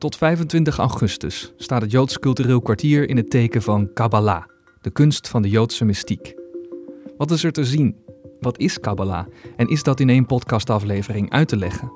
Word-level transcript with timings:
Tot 0.00 0.16
25 0.16 0.78
augustus 0.78 1.52
staat 1.56 1.82
het 1.82 1.90
Joods 1.90 2.18
cultureel 2.18 2.60
kwartier 2.60 3.08
in 3.08 3.16
het 3.16 3.30
teken 3.30 3.62
van 3.62 3.92
Kabbalah, 3.92 4.44
de 4.80 4.90
kunst 4.90 5.28
van 5.28 5.42
de 5.42 5.48
Joodse 5.48 5.84
mystiek. 5.84 6.34
Wat 7.16 7.30
is 7.30 7.44
er 7.44 7.52
te 7.52 7.64
zien? 7.64 7.96
Wat 8.38 8.58
is 8.58 8.80
Kabbalah? 8.80 9.26
En 9.56 9.68
is 9.68 9.82
dat 9.82 10.00
in 10.00 10.08
één 10.08 10.26
podcastaflevering 10.26 11.30
uit 11.30 11.48
te 11.48 11.56
leggen? 11.56 11.92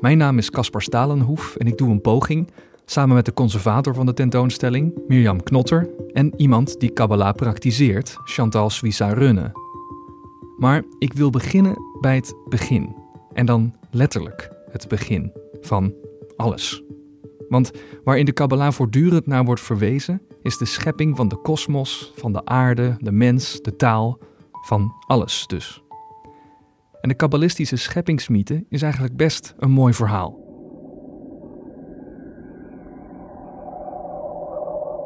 Mijn 0.00 0.18
naam 0.18 0.38
is 0.38 0.50
Caspar 0.50 0.82
Stalenhoef 0.82 1.56
en 1.56 1.66
ik 1.66 1.76
doe 1.76 1.90
een 1.90 2.00
poging, 2.00 2.50
samen 2.84 3.14
met 3.14 3.24
de 3.24 3.32
conservator 3.32 3.94
van 3.94 4.06
de 4.06 4.14
tentoonstelling, 4.14 5.00
Mirjam 5.06 5.42
Knotter, 5.42 5.90
en 6.12 6.34
iemand 6.36 6.80
die 6.80 6.90
Kabbalah 6.90 7.34
praktiseert, 7.34 8.16
Chantal 8.24 8.70
Suissa 8.70 9.12
Runne. 9.12 9.52
Maar 10.58 10.84
ik 10.98 11.12
wil 11.12 11.30
beginnen 11.30 11.76
bij 12.00 12.14
het 12.14 12.34
begin. 12.48 12.96
En 13.32 13.46
dan 13.46 13.74
letterlijk 13.90 14.50
het 14.70 14.88
begin 14.88 15.32
van 15.60 15.94
alles. 16.36 16.84
Want 17.48 17.70
waar 18.04 18.18
in 18.18 18.24
de 18.24 18.32
Kabbalah 18.32 18.72
voortdurend 18.72 19.26
naar 19.26 19.44
wordt 19.44 19.60
verwezen, 19.60 20.22
is 20.42 20.58
de 20.58 20.64
schepping 20.64 21.16
van 21.16 21.28
de 21.28 21.36
kosmos, 21.36 22.12
van 22.14 22.32
de 22.32 22.44
aarde, 22.44 22.96
de 22.98 23.12
mens, 23.12 23.60
de 23.62 23.76
taal, 23.76 24.18
van 24.62 24.92
alles 25.06 25.46
dus. 25.46 25.82
En 27.00 27.08
de 27.08 27.16
kabbalistische 27.16 27.76
scheppingsmythe 27.76 28.64
is 28.68 28.82
eigenlijk 28.82 29.16
best 29.16 29.54
een 29.58 29.70
mooi 29.70 29.92
verhaal. 29.92 30.42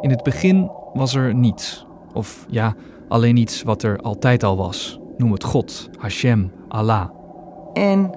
In 0.00 0.10
het 0.10 0.22
begin 0.22 0.70
was 0.92 1.14
er 1.14 1.34
niets. 1.34 1.86
Of 2.14 2.46
ja, 2.48 2.74
alleen 3.08 3.36
iets 3.36 3.62
wat 3.62 3.82
er 3.82 3.98
altijd 3.98 4.42
al 4.42 4.56
was. 4.56 5.00
Noem 5.16 5.32
het 5.32 5.44
God, 5.44 5.90
Hashem, 5.98 6.52
Allah. 6.68 7.10
En 7.72 8.10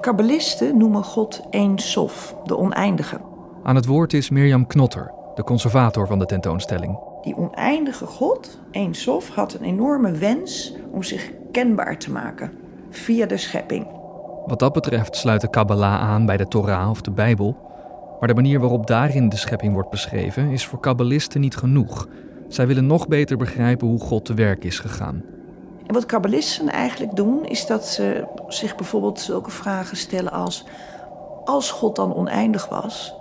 kabbalisten 0.00 0.76
noemen 0.76 1.04
God 1.04 1.42
Een 1.50 1.78
Sof, 1.78 2.36
de 2.44 2.56
oneindige. 2.56 3.27
Aan 3.68 3.76
het 3.76 3.86
woord 3.86 4.12
is 4.12 4.30
Mirjam 4.30 4.66
Knotter, 4.66 5.12
de 5.34 5.44
conservator 5.44 6.06
van 6.06 6.18
de 6.18 6.26
tentoonstelling. 6.26 6.98
Die 7.22 7.36
oneindige 7.36 8.06
God, 8.06 8.58
Een 8.70 8.94
Sof, 8.94 9.28
had 9.28 9.54
een 9.54 9.64
enorme 9.64 10.12
wens 10.12 10.74
om 10.92 11.02
zich 11.02 11.30
kenbaar 11.52 11.98
te 11.98 12.10
maken 12.10 12.52
via 12.90 13.26
de 13.26 13.36
schepping. 13.36 13.86
Wat 14.46 14.58
dat 14.58 14.72
betreft 14.72 15.16
sluit 15.16 15.40
de 15.40 15.50
Kabbalah 15.50 16.00
aan 16.00 16.26
bij 16.26 16.36
de 16.36 16.48
Torah 16.48 16.90
of 16.90 17.00
de 17.00 17.10
Bijbel. 17.10 17.56
Maar 18.18 18.28
de 18.28 18.34
manier 18.34 18.60
waarop 18.60 18.86
daarin 18.86 19.28
de 19.28 19.36
schepping 19.36 19.72
wordt 19.72 19.90
beschreven 19.90 20.50
is 20.50 20.66
voor 20.66 20.80
kabbalisten 20.80 21.40
niet 21.40 21.56
genoeg. 21.56 22.08
Zij 22.48 22.66
willen 22.66 22.86
nog 22.86 23.08
beter 23.08 23.36
begrijpen 23.36 23.88
hoe 23.88 24.00
God 24.00 24.24
te 24.24 24.34
werk 24.34 24.64
is 24.64 24.78
gegaan. 24.78 25.22
En 25.86 25.94
wat 25.94 26.06
kabbalisten 26.06 26.68
eigenlijk 26.68 27.16
doen, 27.16 27.44
is 27.44 27.66
dat 27.66 27.86
ze 27.86 28.26
zich 28.48 28.76
bijvoorbeeld 28.76 29.20
zulke 29.20 29.50
vragen 29.50 29.96
stellen 29.96 30.32
als: 30.32 30.64
als 31.44 31.70
God 31.70 31.96
dan 31.96 32.14
oneindig 32.14 32.68
was, 32.68 33.16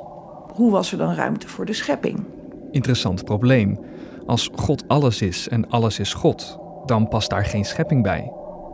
hoe 0.57 0.71
was 0.71 0.91
er 0.91 0.97
dan 0.97 1.13
ruimte 1.13 1.47
voor 1.47 1.65
de 1.65 1.73
schepping? 1.73 2.23
Interessant 2.71 3.23
probleem. 3.23 3.79
Als 4.25 4.49
God 4.55 4.83
alles 4.87 5.21
is 5.21 5.49
en 5.49 5.69
alles 5.69 5.99
is 5.99 6.13
God, 6.13 6.59
dan 6.85 7.07
past 7.07 7.29
daar 7.29 7.45
geen 7.45 7.65
schepping 7.65 8.03
bij. 8.03 8.31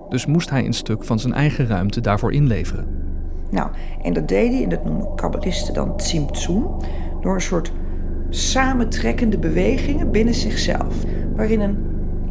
Dus 0.10 0.26
moest 0.26 0.50
hij 0.50 0.66
een 0.66 0.74
stuk 0.74 1.04
van 1.04 1.20
zijn 1.20 1.34
eigen 1.34 1.68
ruimte 1.68 2.02
daarvoor 2.02 2.34
inleveren. 2.34 2.88
Nou, 3.52 3.70
en 4.02 4.14
dat 4.14 4.28
deed 4.28 4.52
hij, 4.52 4.64
en 4.64 4.70
dat 4.70 4.84
noemen 4.84 5.16
kabbalisten 5.16 5.74
dan 5.74 5.98
tzimtzum, 5.98 6.68
door 7.22 7.34
een 7.34 7.42
soort 7.42 7.72
samentrekkende 8.30 9.38
bewegingen 9.38 10.12
binnen 10.12 10.34
zichzelf, 10.34 10.96
waarin 11.36 11.62
een 11.62 11.78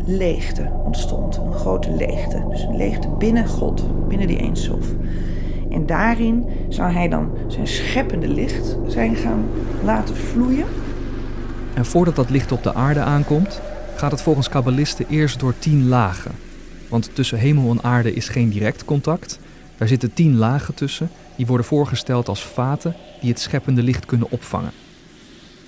leegte 0.04 0.70
ontstond, 0.84 1.36
een 1.36 1.52
grote 1.52 1.90
leegte. 1.90 2.44
Dus 2.48 2.62
een 2.62 2.76
leegte 2.76 3.08
binnen 3.08 3.46
God, 3.46 4.08
binnen 4.08 4.26
die 4.26 4.38
eensof. 4.38 4.86
En 5.72 5.86
daarin 5.86 6.46
zou 6.68 6.92
hij 6.92 7.08
dan 7.08 7.30
zijn 7.48 7.66
scheppende 7.66 8.28
licht 8.28 8.76
zijn 8.86 9.16
gaan 9.16 9.44
laten 9.84 10.16
vloeien. 10.16 10.66
En 11.74 11.84
voordat 11.84 12.16
dat 12.16 12.30
licht 12.30 12.52
op 12.52 12.62
de 12.62 12.74
aarde 12.74 13.00
aankomt, 13.00 13.60
gaat 13.96 14.10
het 14.10 14.22
volgens 14.22 14.48
kabbalisten 14.48 15.06
eerst 15.08 15.40
door 15.40 15.54
tien 15.58 15.88
lagen. 15.88 16.32
Want 16.88 17.10
tussen 17.12 17.38
hemel 17.38 17.70
en 17.70 17.82
aarde 17.82 18.14
is 18.14 18.28
geen 18.28 18.50
direct 18.50 18.84
contact. 18.84 19.38
Daar 19.76 19.88
zitten 19.88 20.14
tien 20.14 20.36
lagen 20.36 20.74
tussen, 20.74 21.10
die 21.36 21.46
worden 21.46 21.66
voorgesteld 21.66 22.28
als 22.28 22.44
vaten 22.44 22.94
die 23.20 23.30
het 23.30 23.40
scheppende 23.40 23.82
licht 23.82 24.06
kunnen 24.06 24.30
opvangen. 24.30 24.72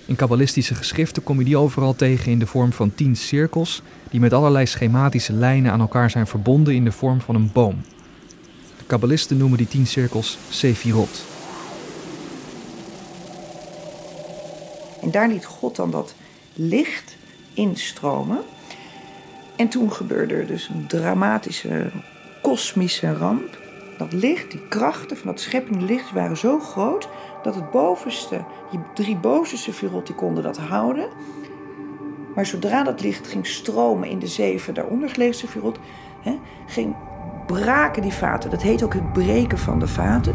In 0.06 0.16
kabbalistische 0.16 0.74
geschriften 0.74 1.22
kom 1.22 1.38
je 1.38 1.44
die 1.44 1.56
overal 1.56 1.96
tegen 1.96 2.32
in 2.32 2.38
de 2.38 2.46
vorm 2.46 2.72
van 2.72 2.94
tien 2.94 3.16
cirkels, 3.16 3.82
die 4.10 4.20
met 4.20 4.32
allerlei 4.32 4.66
schematische 4.66 5.32
lijnen 5.32 5.72
aan 5.72 5.80
elkaar 5.80 6.10
zijn 6.10 6.26
verbonden 6.26 6.74
in 6.74 6.84
de 6.84 6.92
vorm 6.92 7.20
van 7.20 7.34
een 7.34 7.50
boom. 7.52 7.82
Kabbalisten 8.86 9.36
noemen 9.36 9.58
die 9.58 9.68
tien 9.68 9.86
cirkels 9.86 10.38
Sefirot. 10.48 11.22
En 15.02 15.10
daar 15.10 15.28
liet 15.28 15.44
God 15.44 15.76
dan 15.76 15.90
dat 15.90 16.14
licht 16.52 17.16
instromen. 17.54 18.38
En 19.56 19.68
toen 19.68 19.92
gebeurde 19.92 20.34
er 20.34 20.46
dus 20.46 20.68
een 20.68 20.86
dramatische 20.86 21.90
kosmische 22.42 23.12
ramp. 23.12 23.62
Dat 23.98 24.12
licht, 24.12 24.50
die 24.50 24.68
krachten 24.68 25.16
van 25.16 25.26
dat 25.26 25.40
scheppende 25.40 25.84
licht 25.84 26.12
waren 26.12 26.36
zo 26.36 26.58
groot 26.58 27.08
dat 27.42 27.54
het 27.54 27.70
bovenste, 27.70 28.44
die 28.70 28.80
drie 28.94 29.16
bovenste 29.16 29.56
sefirot, 29.56 30.06
die 30.06 30.14
konden 30.14 30.42
dat 30.42 30.58
houden. 30.58 31.08
Maar 32.34 32.46
zodra 32.46 32.82
dat 32.82 33.00
licht 33.00 33.26
ging 33.26 33.46
stromen 33.46 34.08
in 34.08 34.18
de 34.18 34.26
zeven 34.26 34.74
daaronder 34.74 35.08
gelegen 35.08 35.34
sefirot, 35.34 35.78
ging 36.66 36.94
braken 37.46 38.02
die 38.02 38.12
vaten. 38.12 38.50
Dat 38.50 38.62
heet 38.62 38.82
ook 38.82 38.94
het 38.94 39.12
breken 39.12 39.58
van 39.58 39.78
de 39.78 39.86
vaten. 39.86 40.34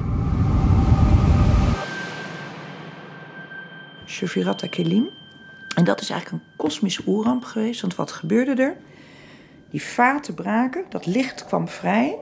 Shefirat 4.05 4.69
Kelim. 4.69 5.09
En 5.75 5.83
dat 5.83 6.01
is 6.01 6.09
eigenlijk 6.09 6.43
een 6.43 6.49
kosmische 6.55 7.03
oerramp 7.05 7.43
geweest. 7.43 7.81
Want 7.81 7.95
wat 7.95 8.11
gebeurde 8.11 8.61
er? 8.61 8.77
Die 9.69 9.83
vaten 9.83 10.33
braken, 10.33 10.83
dat 10.89 11.05
licht 11.05 11.45
kwam 11.45 11.67
vrij. 11.67 12.17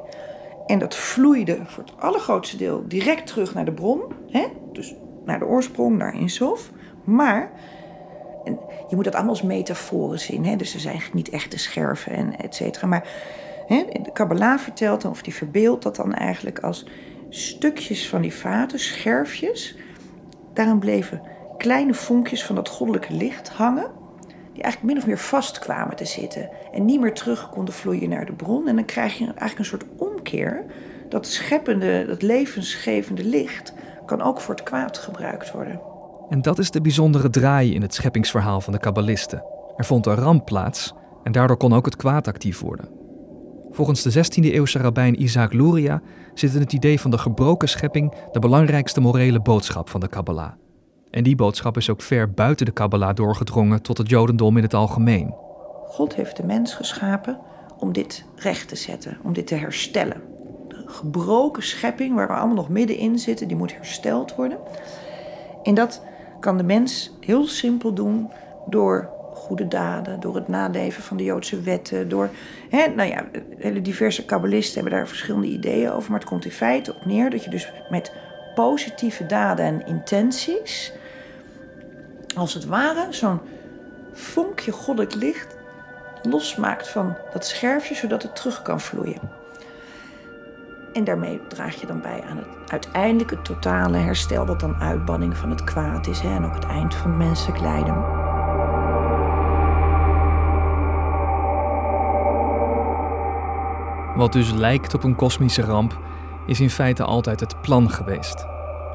En 0.66 0.80
dat 0.80 0.96
vloeide 0.96 1.60
voor 1.66 1.84
het 1.84 1.94
allergrootste 2.00 2.58
deel 2.58 2.84
direct 2.88 3.28
terug 3.28 3.54
naar 3.54 3.66
de 3.66 3.72
bron. 3.72 4.02
Hè? 4.30 4.46
Dus 4.74 4.96
naar 5.26 5.40
de 5.40 5.46
oorsprong, 5.46 5.98
naar 5.98 6.16
Insof. 6.16 6.72
Maar 7.04 7.52
je 8.90 8.96
moet 8.96 9.04
dat 9.04 9.14
allemaal 9.14 9.34
als 9.34 9.42
metaforen 9.42 10.20
zien. 10.20 10.46
Hè? 10.46 10.56
Dus 10.56 10.74
er 10.74 10.80
zijn 10.80 11.02
niet 11.14 11.30
echte 11.30 11.60
scherven 11.60 12.12
en 12.12 12.38
et 12.40 12.56
cetera. 12.56 12.88
Maar 12.88 13.08
de 13.68 14.10
Kabbalah 14.14 14.60
vertelt 14.60 15.02
dan, 15.02 15.12
of 15.12 15.22
die 15.22 15.34
verbeeldt 15.34 15.84
dat 15.84 15.96
dan 15.96 16.14
eigenlijk 16.14 16.60
als 16.60 16.86
stukjes 17.30 18.10
van 18.10 18.22
die 18.22 18.34
vaten, 18.34 18.80
scherfjes. 18.80 19.76
Daarin 20.54 20.80
bleven 20.80 21.22
kleine 21.58 21.94
vonkjes 21.94 22.44
van 22.44 22.56
dat 22.56 22.70
goddelijke 22.70 23.14
licht 23.14 23.50
hangen. 23.50 23.92
Die 24.54 24.64
eigenlijk 24.64 24.94
min 24.94 25.04
of 25.04 25.08
meer 25.08 25.20
vast 25.20 25.60
kwamen 25.60 25.96
te 25.96 26.06
zitten. 26.06 26.50
En 26.74 26.86
niet 26.86 27.00
meer 27.00 27.14
terug 27.14 27.50
konden 27.50 27.74
vloeien 27.74 28.10
naar 28.10 28.26
de 28.26 28.34
bron. 28.34 28.68
En 28.68 28.76
dan 28.76 28.86
krijg 28.86 29.18
je 29.18 29.26
eigenlijk 29.26 29.60
een 29.60 29.66
soort 29.66 29.86
omkeer. 29.98 30.66
Dat 31.10 31.28
scheppende, 31.28 32.06
dat 32.06 32.22
levensgevende 32.22 33.24
licht 33.24 33.74
kan 34.06 34.22
ook 34.22 34.42
voor 34.42 34.56
het 34.56 34.64
kwaad 34.64 34.98
gebruikt 34.98 35.52
worden. 35.52 35.82
En 36.30 36.42
dat 36.42 36.60
is 36.60 36.72
de 36.72 36.82
bijzondere 36.82 37.30
draai 37.30 37.74
in 37.74 37.82
het 37.82 37.94
scheppingsverhaal 37.94 38.62
van 38.62 38.74
de 38.74 38.80
kabbalisten. 38.80 39.44
Er 39.78 39.86
vond 39.86 40.06
een 40.06 40.16
ramp 40.16 40.46
plaats 40.46 40.94
en 41.24 41.32
daardoor 41.32 41.58
kon 41.58 41.74
ook 41.74 41.86
het 41.86 41.96
kwaad 41.96 42.28
actief 42.28 42.60
worden. 42.60 42.90
Volgens 43.78 44.02
de 44.02 44.26
16e-eeuwse 44.26 44.82
rabbijn 44.82 45.22
Isaac 45.22 45.54
Luria 45.54 46.02
zit 46.34 46.54
in 46.54 46.60
het 46.60 46.74
idee 46.74 47.00
van 47.00 47.12
de 47.12 47.18
gebroken 47.18 47.70
schepping 47.70 48.14
de 48.32 48.40
belangrijkste 48.40 49.02
morele 49.02 49.40
boodschap 49.40 49.90
van 49.90 50.00
de 50.00 50.08
Kabbalah. 50.08 50.52
En 51.10 51.24
die 51.24 51.36
boodschap 51.36 51.78
is 51.78 51.90
ook 51.90 52.02
ver 52.02 52.32
buiten 52.32 52.66
de 52.66 52.72
Kabbalah 52.72 53.16
doorgedrongen 53.16 53.82
tot 53.82 53.98
het 53.98 54.10
Jodendom 54.10 54.58
in 54.58 54.64
het 54.64 54.74
algemeen. 54.74 55.34
God 55.86 56.16
heeft 56.16 56.38
de 56.38 56.44
mens 56.44 56.74
geschapen 56.74 57.40
om 57.80 57.94
dit 57.94 58.26
recht 58.36 58.68
te 58.68 58.76
zetten, 58.76 59.18
om 59.24 59.34
dit 59.34 59.48
te 59.48 59.56
herstellen. 59.56 60.22
De 60.68 60.84
gebroken 60.86 61.64
schepping 61.64 62.16
waar 62.16 62.28
we 62.28 62.34
allemaal 62.34 62.56
nog 62.56 62.70
middenin 62.70 63.20
zitten, 63.20 63.48
die 63.48 63.58
moet 63.58 63.76
hersteld 63.76 64.36
worden. 64.36 64.58
En 65.64 65.74
dat 65.74 66.02
kan 66.40 66.58
de 66.58 66.64
mens 66.64 67.12
heel 67.20 67.48
simpel 67.48 67.94
doen 67.94 68.32
door 68.66 69.10
goede 69.38 69.68
daden, 69.68 70.20
door 70.20 70.36
het 70.36 70.48
naleven 70.48 71.04
van 71.04 71.18
de 71.18 71.24
Joodse 71.24 71.62
wetten, 71.62 72.10
door, 72.10 72.30
hè, 72.70 72.88
nou 72.88 73.10
ja, 73.10 73.26
hele 73.58 73.82
diverse 73.82 74.26
kabbalisten 74.26 74.74
hebben 74.82 75.00
daar 75.00 75.08
verschillende 75.08 75.48
ideeën 75.48 75.92
over, 75.92 76.12
maar 76.12 76.20
het 76.20 76.30
komt 76.30 76.46
in 76.46 76.52
feite 76.52 76.94
op 76.96 77.06
neer 77.06 77.30
dat 77.30 77.44
je 77.44 77.50
dus 77.50 77.72
met 77.90 78.12
positieve 78.56 79.26
daden 79.26 79.66
en 79.66 79.86
intenties, 79.86 80.94
als 82.36 82.54
het 82.54 82.66
ware, 82.66 83.08
zo'n 83.10 83.40
vonkje 84.14 84.72
goddelijk 84.72 85.14
licht 85.14 85.58
losmaakt 86.22 86.88
van 86.88 87.18
dat 87.34 87.46
scherfje, 87.46 87.96
zodat 87.96 88.24
het 88.24 88.36
terug 88.36 88.62
kan 88.62 88.82
vloeien. 88.82 89.22
En 90.94 91.04
daarmee 91.04 91.42
draag 91.48 91.76
je 91.76 91.88
dan 91.88 92.02
bij 92.02 92.24
aan 92.30 92.38
het 92.38 92.72
uiteindelijke 92.72 93.42
totale 93.42 93.98
herstel, 93.98 94.46
wat 94.46 94.60
dan 94.60 94.76
uitbanning 94.76 95.38
van 95.38 95.50
het 95.50 95.64
kwaad 95.64 96.08
is 96.08 96.20
hè, 96.20 96.36
en 96.36 96.46
ook 96.46 96.56
het 96.56 96.66
eind 96.66 96.96
van 96.96 97.18
menselijk 97.18 97.60
lijden. 97.60 98.17
Wat 104.18 104.34
dus 104.34 104.52
lijkt 104.52 104.94
op 104.94 105.04
een 105.04 105.16
kosmische 105.16 105.62
ramp, 105.62 106.00
is 106.46 106.60
in 106.60 106.70
feite 106.70 107.04
altijd 107.04 107.40
het 107.40 107.62
plan 107.62 107.90
geweest. 107.92 108.46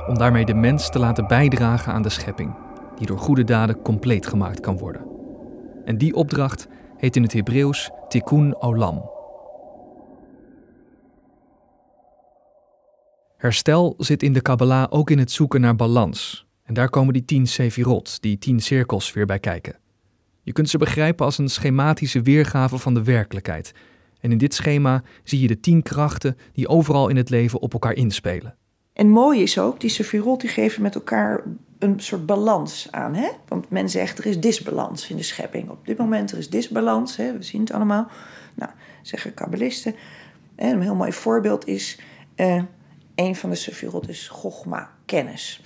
om 0.09 0.19
daarmee 0.19 0.45
de 0.45 0.55
mens 0.55 0.91
te 0.91 0.99
laten 0.99 1.27
bijdragen 1.27 1.93
aan 1.93 2.03
de 2.03 2.09
schepping, 2.09 2.55
die 2.97 3.07
door 3.07 3.19
goede 3.19 3.45
daden 3.45 3.83
compleet 3.83 4.27
gemaakt 4.27 4.61
kan 4.61 4.79
worden. 4.79 5.07
En 5.85 5.99
die 5.99 6.15
opdracht 6.15 6.69
heet 6.97 7.17
in 7.17 7.23
het 7.23 7.33
Hebreeuws 7.33 7.91
tikkun 8.09 8.63
olam. 8.63 9.11
Herstel 13.37 13.95
zit 13.99 14.23
in 14.23 14.33
de 14.33 14.41
Kabbalah 14.41 14.87
ook 14.91 15.11
in 15.11 15.19
het 15.19 15.31
zoeken 15.31 15.61
naar 15.61 15.77
balans. 15.77 16.47
En 16.63 16.75
daar 16.75 16.89
komen 16.89 17.13
die 17.13 17.25
tien 17.25 17.47
sefirot, 17.47 18.23
die 18.23 18.39
tien 18.39 18.61
cirkels, 18.61 19.13
weer 19.13 19.27
bij 19.27 19.39
kijken. 19.39 19.77
Je 20.43 20.53
kunt 20.53 20.69
ze 20.69 20.79
begrijpen 20.79 21.25
als 21.25 21.39
een 21.39 21.51
schematische 21.51 22.23
weergave 22.23 22.79
van 22.79 22.95
de 22.95 23.03
werkelijkheid. 23.03 23.73
En 24.23 24.33
in 24.33 24.39
dit 24.39 24.55
schema 24.55 25.03
zie 25.25 25.41
je 25.41 25.47
de 25.47 25.61
tien 25.61 25.83
krachten 25.83 26.37
die 26.53 26.69
overal 26.69 27.09
in 27.09 27.17
het 27.17 27.31
leven 27.31 27.61
op 27.61 27.73
elkaar 27.73 27.93
inspelen. 27.93 28.57
En 28.93 29.09
mooi 29.09 29.43
is 29.43 29.59
ook, 29.59 29.81
die 29.81 29.91
sefirot 29.91 30.41
die 30.41 30.51
geven 30.51 30.83
met 30.83 30.95
elkaar 30.95 31.43
een 31.79 32.01
soort 32.01 32.27
balans 32.27 32.89
aan. 32.91 33.15
Hè? 33.15 33.29
Want 33.49 33.71
men 33.71 33.91
zegt 33.91 34.19
er 34.19 34.27
is 34.27 34.41
disbalans 34.41 35.11
in 35.11 35.17
de 35.17 35.23
schepping. 35.23 35.71
Op 35.71 35.87
dit 35.87 35.99
moment 35.99 36.33
er 36.33 36.39
is 36.39 36.51
disbalans, 36.51 37.17
hè? 37.17 37.33
we 37.33 37.43
zien 37.43 37.61
het 37.61 37.73
allemaal. 37.73 38.09
Nou, 38.55 38.71
zeggen 39.03 39.35
kabbalisten. 39.35 39.95
een 40.57 40.83
heel 40.83 40.95
mooi 40.95 41.13
voorbeeld 41.13 41.67
is, 41.67 41.99
uh, 42.37 42.63
een 43.15 43.37
van 43.37 43.51
de 43.51 43.57
sefirot 43.57 44.09
is 44.09 44.29
Chogma, 44.29 44.91
kennis. 45.05 45.63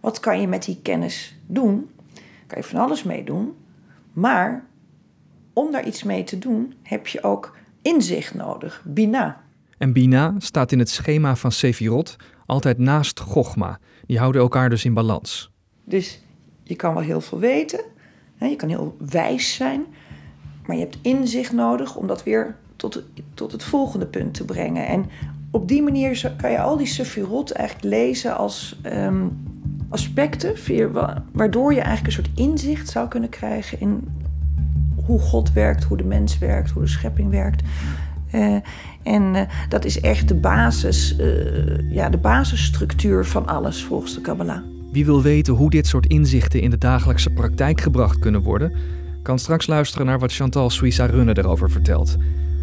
Wat 0.00 0.20
kan 0.20 0.40
je 0.40 0.48
met 0.48 0.64
die 0.64 0.78
kennis 0.82 1.36
doen? 1.46 1.90
Kan 2.46 2.58
je 2.58 2.64
van 2.64 2.80
alles 2.80 3.02
mee 3.02 3.24
doen. 3.24 3.56
Maar 4.12 4.64
om 5.52 5.72
daar 5.72 5.86
iets 5.86 6.02
mee 6.02 6.24
te 6.24 6.38
doen, 6.38 6.74
heb 6.82 7.06
je 7.06 7.22
ook 7.22 7.56
inzicht 7.82 8.34
nodig, 8.34 8.82
bina. 8.84 9.40
En 9.78 9.92
bina 9.92 10.34
staat 10.38 10.72
in 10.72 10.78
het 10.78 10.90
schema 10.90 11.36
van 11.36 11.52
Sefirot 11.52 12.16
altijd 12.46 12.78
naast 12.78 13.20
Chogma. 13.20 13.78
Die 14.06 14.18
houden 14.18 14.42
elkaar 14.42 14.70
dus 14.70 14.84
in 14.84 14.94
balans. 14.94 15.52
Dus 15.84 16.20
je 16.62 16.76
kan 16.76 16.94
wel 16.94 17.02
heel 17.02 17.20
veel 17.20 17.38
weten, 17.38 17.80
je 18.38 18.56
kan 18.56 18.68
heel 18.68 18.96
wijs 19.10 19.54
zijn, 19.54 19.84
maar 20.66 20.76
je 20.76 20.82
hebt 20.82 20.98
inzicht 21.02 21.52
nodig 21.52 21.96
om 21.96 22.06
dat 22.06 22.22
weer 22.22 22.56
tot, 22.76 23.02
tot 23.34 23.52
het 23.52 23.64
volgende 23.64 24.06
punt 24.06 24.34
te 24.34 24.44
brengen. 24.44 24.86
En 24.86 25.10
op 25.50 25.68
die 25.68 25.82
manier 25.82 26.32
kan 26.36 26.50
je 26.50 26.60
al 26.60 26.76
die 26.76 26.86
Sefirot 26.86 27.50
eigenlijk 27.50 27.94
lezen 27.94 28.36
als 28.36 28.78
ehm, 28.82 29.26
aspecten, 29.88 30.54
waardoor 31.32 31.72
je 31.74 31.80
eigenlijk 31.80 32.06
een 32.06 32.24
soort 32.24 32.38
inzicht 32.38 32.88
zou 32.88 33.08
kunnen 33.08 33.28
krijgen 33.28 33.80
in 33.80 34.08
hoe 35.06 35.20
God 35.20 35.52
werkt, 35.52 35.84
hoe 35.84 35.96
de 35.96 36.04
mens 36.04 36.38
werkt, 36.38 36.70
hoe 36.70 36.82
de 36.82 36.88
schepping 36.88 37.30
werkt. 37.30 37.62
Uh, 38.34 38.56
en 39.02 39.34
uh, 39.34 39.40
dat 39.68 39.84
is 39.84 40.00
echt 40.00 40.28
de 40.28 40.34
basis, 40.34 41.16
uh, 41.18 41.90
ja, 41.90 42.08
de 42.08 42.16
basisstructuur 42.16 43.24
van 43.24 43.46
alles 43.46 43.84
volgens 43.84 44.14
de 44.14 44.20
Kabbalah. 44.20 44.62
Wie 44.92 45.04
wil 45.04 45.22
weten 45.22 45.54
hoe 45.54 45.70
dit 45.70 45.86
soort 45.86 46.06
inzichten 46.06 46.60
in 46.60 46.70
de 46.70 46.78
dagelijkse 46.78 47.30
praktijk 47.30 47.80
gebracht 47.80 48.18
kunnen 48.18 48.42
worden, 48.42 48.72
kan 49.22 49.38
straks 49.38 49.66
luisteren 49.66 50.06
naar 50.06 50.18
wat 50.18 50.32
Chantal 50.32 50.70
Suissa 50.70 51.06
Runne 51.06 51.38
erover 51.38 51.70
vertelt. 51.70 52.16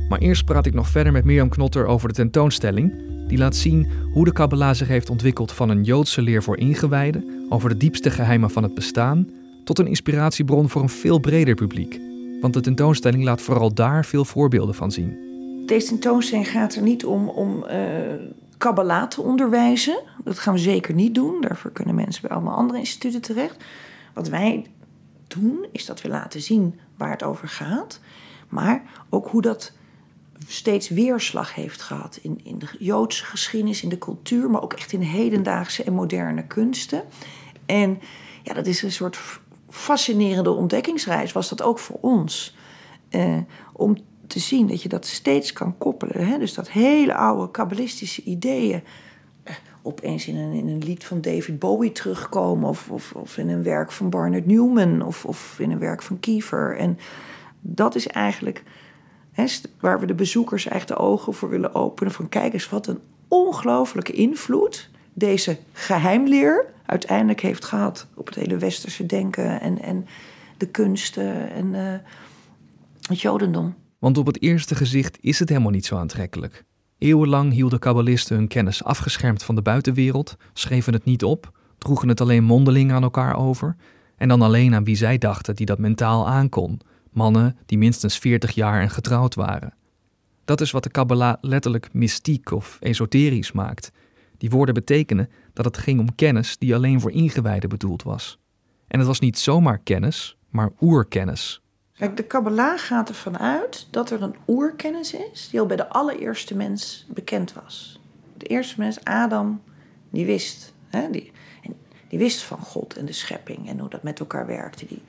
Maar 0.10 0.20
eerst 0.20 0.46
praat 0.46 0.66
ik 0.66 0.74
nog 0.74 0.88
verder 0.88 1.12
met 1.12 1.24
Mirjam 1.24 1.50
Knotter 1.50 1.86
over 1.86 2.08
de 2.08 2.14
tentoonstelling. 2.14 2.94
Die 3.28 3.38
laat 3.38 3.56
zien 3.56 3.88
hoe 4.14 4.26
de 4.26 4.32
Kabbalah 4.32 4.74
zich 4.74 4.88
heeft 4.88 5.10
ontwikkeld 5.10 5.52
van 5.52 5.70
een 5.70 5.84
Joodse 5.84 6.22
leer 6.22 6.44
voor 6.44 6.58
ingewijden 6.58 7.46
over 7.50 7.70
de 7.70 7.78
diepste 7.78 8.12
geheimen 8.12 8.50
van 8.50 8.64
het 8.64 8.74
bestaan 8.74 9.28
tot 9.64 9.80
een 9.80 9.88
inspiratiebron 9.88 10.70
voor 10.70 10.82
een 10.82 10.90
veel 10.90 11.20
breder 11.20 11.56
publiek. 11.56 12.00
Want 12.42 12.54
de 12.54 12.62
tentoonstelling 12.62 13.24
laat 13.24 13.42
vooral 13.42 13.74
daar 13.74 14.06
veel 14.06 14.26
voorbeelden 14.26 14.76
van 14.76 14.92
zien. 14.92 15.28
Deze 15.66 15.88
tentoonstelling 15.88 16.50
gaat 16.50 16.76
er 16.76 16.82
niet 16.82 17.06
om 17.06 17.30
om 17.30 17.64
uh, 17.64 19.08
te 19.08 19.22
onderwijzen. 19.22 20.02
Dat 20.24 20.40
gaan 20.40 20.54
we 20.54 20.60
zeker 20.60 20.94
niet 20.94 21.16
doen. 21.16 21.42
Daarvoor 21.42 21.72
kunnen 21.72 21.96
mensen 21.96 22.22
bij 22.22 22.32
allemaal 22.32 22.56
andere 22.56 22.80
instituten 22.80 23.22
terecht. 23.22 23.64
Wat 24.14 24.28
wij 24.28 24.66
doen, 25.28 25.66
is 25.72 25.86
dat 25.86 26.02
we 26.02 26.10
laten 26.10 26.42
zien 26.42 26.80
waar 26.98 27.12
het 27.12 27.24
over 27.24 27.48
gaat. 27.48 28.00
Maar 28.50 28.84
ook 29.10 29.28
hoe 29.28 29.42
dat 29.42 29.72
steeds 30.48 30.90
weerslag 30.90 31.56
heeft 31.56 31.82
gehad 31.82 32.20
in, 32.22 32.40
in 32.44 32.60
de 32.60 32.68
Joodse 32.80 33.26
geschiedenis, 33.26 33.84
in 33.84 33.90
de 33.90 33.98
cultuur, 33.98 34.50
maar 34.50 34.62
ook 34.62 34.74
echt 34.74 34.92
in 34.92 35.02
hedendaagse 35.02 35.84
en 35.84 35.94
moderne 35.94 36.48
kunsten. 36.48 37.04
En 37.66 38.00
ja, 38.44 38.54
dat 38.54 38.66
is 38.66 38.82
een 38.82 38.92
soort 38.92 39.20
fascinerende 39.70 40.52
ontdekkingsreis, 40.52 41.32
was 41.32 41.50
dat 41.50 41.62
ook 41.62 41.80
voor 41.80 41.98
ons. 42.02 42.56
Eh, 43.10 43.38
om 43.74 43.98
te 44.28 44.40
zien 44.40 44.68
dat 44.68 44.82
je 44.82 44.90
dat 44.90 45.06
steeds 45.06 45.54
kan 45.54 45.78
koppelen. 45.78 46.28
Hè? 46.28 46.38
Dus 46.38 46.54
dat 46.54 46.70
hele 46.70 47.14
oude 47.14 47.52
kabbalistische 47.52 48.24
ideeën 48.24 48.84
eh, 49.44 49.56
opeens 49.82 50.28
in 50.28 50.38
een, 50.38 50.54
in 50.54 50.68
een 50.68 50.84
lied 50.84 51.06
van 51.06 51.22
David 51.22 51.60
Bowie 51.60 51.92
terugkomen, 51.92 52.70
of, 52.70 52.90
of, 52.90 53.14
of 53.14 53.38
in 53.38 53.50
een 53.50 53.64
werk 53.64 53.92
van 53.92 54.10
Barnard 54.10 54.46
Newman, 54.46 55.02
of, 55.02 55.26
of 55.26 55.60
in 55.60 55.72
een 55.72 55.80
werk 55.80 56.02
van 56.02 56.20
Kiefer. 56.20 56.78
En 56.78 56.98
dat 57.62 57.96
is 57.96 58.08
eigenlijk 58.08 58.64
waar 59.80 60.00
we 60.00 60.06
de 60.06 60.14
bezoekers 60.14 60.68
echt 60.68 60.88
de 60.88 60.96
ogen 60.96 61.34
voor 61.34 61.50
willen 61.50 61.76
openen. 61.76 62.14
Van 62.14 62.30
kijk 62.30 62.54
eens 62.54 62.70
wat 62.70 62.88
een 62.88 63.00
ongelooflijke 63.28 64.12
invloed 64.12 64.90
deze 65.14 65.58
geheimleer 65.74 66.66
uiteindelijk 66.86 67.42
heeft 67.42 67.66
gehad 67.66 68.08
op 68.16 68.26
het 68.26 68.36
hele 68.36 68.58
westerse 68.58 69.06
denken 69.06 69.62
en, 69.62 69.82
en 69.82 70.08
de 70.58 70.68
kunsten 70.68 71.52
en 71.52 71.66
uh, 71.74 71.94
het 73.08 73.22
jodendom. 73.22 73.76
Want 74.00 74.18
op 74.18 74.26
het 74.26 74.42
eerste 74.42 74.76
gezicht 74.76 75.18
is 75.22 75.40
het 75.40 75.50
helemaal 75.50 75.72
niet 75.72 75.86
zo 75.86 75.98
aantrekkelijk. 75.98 76.64
Eeuwenlang 76.98 77.54
hielden 77.54 77.80
kabbalisten 77.80 78.36
hun 78.36 78.48
kennis 78.48 78.84
afgeschermd 78.84 79.44
van 79.44 79.56
de 79.56 79.62
buitenwereld, 79.62 80.38
schreven 80.54 80.94
het 80.94 81.06
niet 81.06 81.24
op, 81.24 81.52
droegen 81.78 82.08
het 82.08 82.22
alleen 82.22 82.44
mondeling 82.44 82.92
aan 82.92 83.04
elkaar 83.04 83.36
over 83.38 83.76
en 84.18 84.28
dan 84.28 84.42
alleen 84.42 84.74
aan 84.74 84.84
wie 84.84 84.96
zij 84.96 85.18
dachten 85.18 85.56
die 85.56 85.66
dat 85.66 85.80
mentaal 85.80 86.28
aankon, 86.28 86.82
mannen 87.12 87.58
die 87.66 87.78
minstens 87.78 88.18
40 88.18 88.52
jaar 88.52 88.82
en 88.82 88.90
getrouwd 88.90 89.36
waren. 89.36 89.74
Dat 90.46 90.62
is 90.62 90.72
wat 90.72 90.84
de 90.84 90.90
Kabbalah 90.90 91.36
letterlijk 91.42 91.94
mystiek 91.94 92.52
of 92.52 92.78
esoterisch 92.82 93.52
maakt. 93.52 93.92
Die 94.40 94.50
woorden 94.50 94.74
betekenen 94.74 95.30
dat 95.54 95.66
het 95.66 95.78
ging 95.78 96.00
om 96.00 96.16
kennis 96.16 96.58
die 96.58 96.76
alleen 96.76 97.02
voor 97.02 97.12
ingewijden 97.12 97.70
bedoeld 97.70 98.04
was. 98.04 98.40
En 98.88 99.00
het 99.00 99.08
was 99.08 99.20
niet 99.20 99.40
zomaar 99.40 99.78
kennis, 99.78 100.38
maar 100.50 100.72
oerkennis. 100.82 101.62
Kijk, 101.94 102.18
de 102.18 102.24
Kabbalah 102.24 102.80
gaat 102.80 103.10
ervan 103.10 103.38
uit 103.38 103.88
dat 103.92 104.12
er 104.12 104.22
een 104.22 104.36
oerkennis 104.48 105.14
is 105.14 105.50
die 105.50 105.60
al 105.60 105.66
bij 105.66 105.78
de 105.78 105.90
allereerste 105.90 106.56
mens 106.56 107.06
bekend 107.14 107.54
was. 107.54 108.00
De 108.38 108.46
eerste 108.46 108.80
mens, 108.80 109.04
Adam, 109.04 109.62
die 110.10 110.26
wist. 110.26 110.74
Hè, 110.90 111.10
die, 111.10 111.32
die 112.08 112.20
wist 112.20 112.44
van 112.44 112.60
God 112.60 112.98
en 112.98 113.06
de 113.06 113.12
schepping 113.12 113.70
en 113.70 113.80
hoe 113.80 113.90
dat 113.90 114.04
met 114.04 114.20
elkaar 114.20 114.46
werkte. 114.46 114.86
Die, 114.86 115.02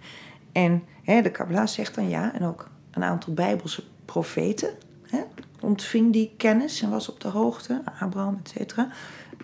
en 0.53 0.83
hè, 1.03 1.23
de 1.23 1.31
Kabbalah 1.31 1.67
zegt 1.67 1.95
dan 1.95 2.09
ja, 2.09 2.35
en 2.35 2.43
ook 2.43 2.71
een 2.91 3.05
aantal 3.05 3.35
Bijbelse 3.35 3.83
profeten 4.05 4.71
hè, 5.03 5.21
ontving 5.61 6.13
die 6.13 6.35
kennis 6.37 6.83
en 6.83 6.91
was 6.91 7.09
op 7.09 7.21
de 7.21 7.29
hoogte, 7.29 7.83
Abraham, 8.01 8.39
et 8.43 8.49
cetera. 8.49 8.89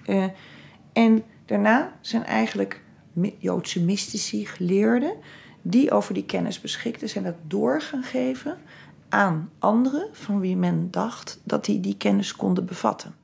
Uh, 0.06 0.24
en 0.92 1.22
daarna 1.46 1.92
zijn 2.00 2.24
eigenlijk 2.24 2.84
Joodse 3.38 3.82
mystici, 3.82 4.46
geleerden, 4.46 5.14
die 5.62 5.90
over 5.90 6.14
die 6.14 6.24
kennis 6.24 6.60
beschikten, 6.60 7.08
zijn 7.08 7.24
dat 7.24 7.36
door 7.46 7.80
gaan 7.80 8.02
geven 8.02 8.56
aan 9.08 9.50
anderen 9.58 10.08
van 10.12 10.40
wie 10.40 10.56
men 10.56 10.90
dacht 10.90 11.40
dat 11.44 11.64
die 11.64 11.80
die 11.80 11.96
kennis 11.96 12.36
konden 12.36 12.66
bevatten. 12.66 13.14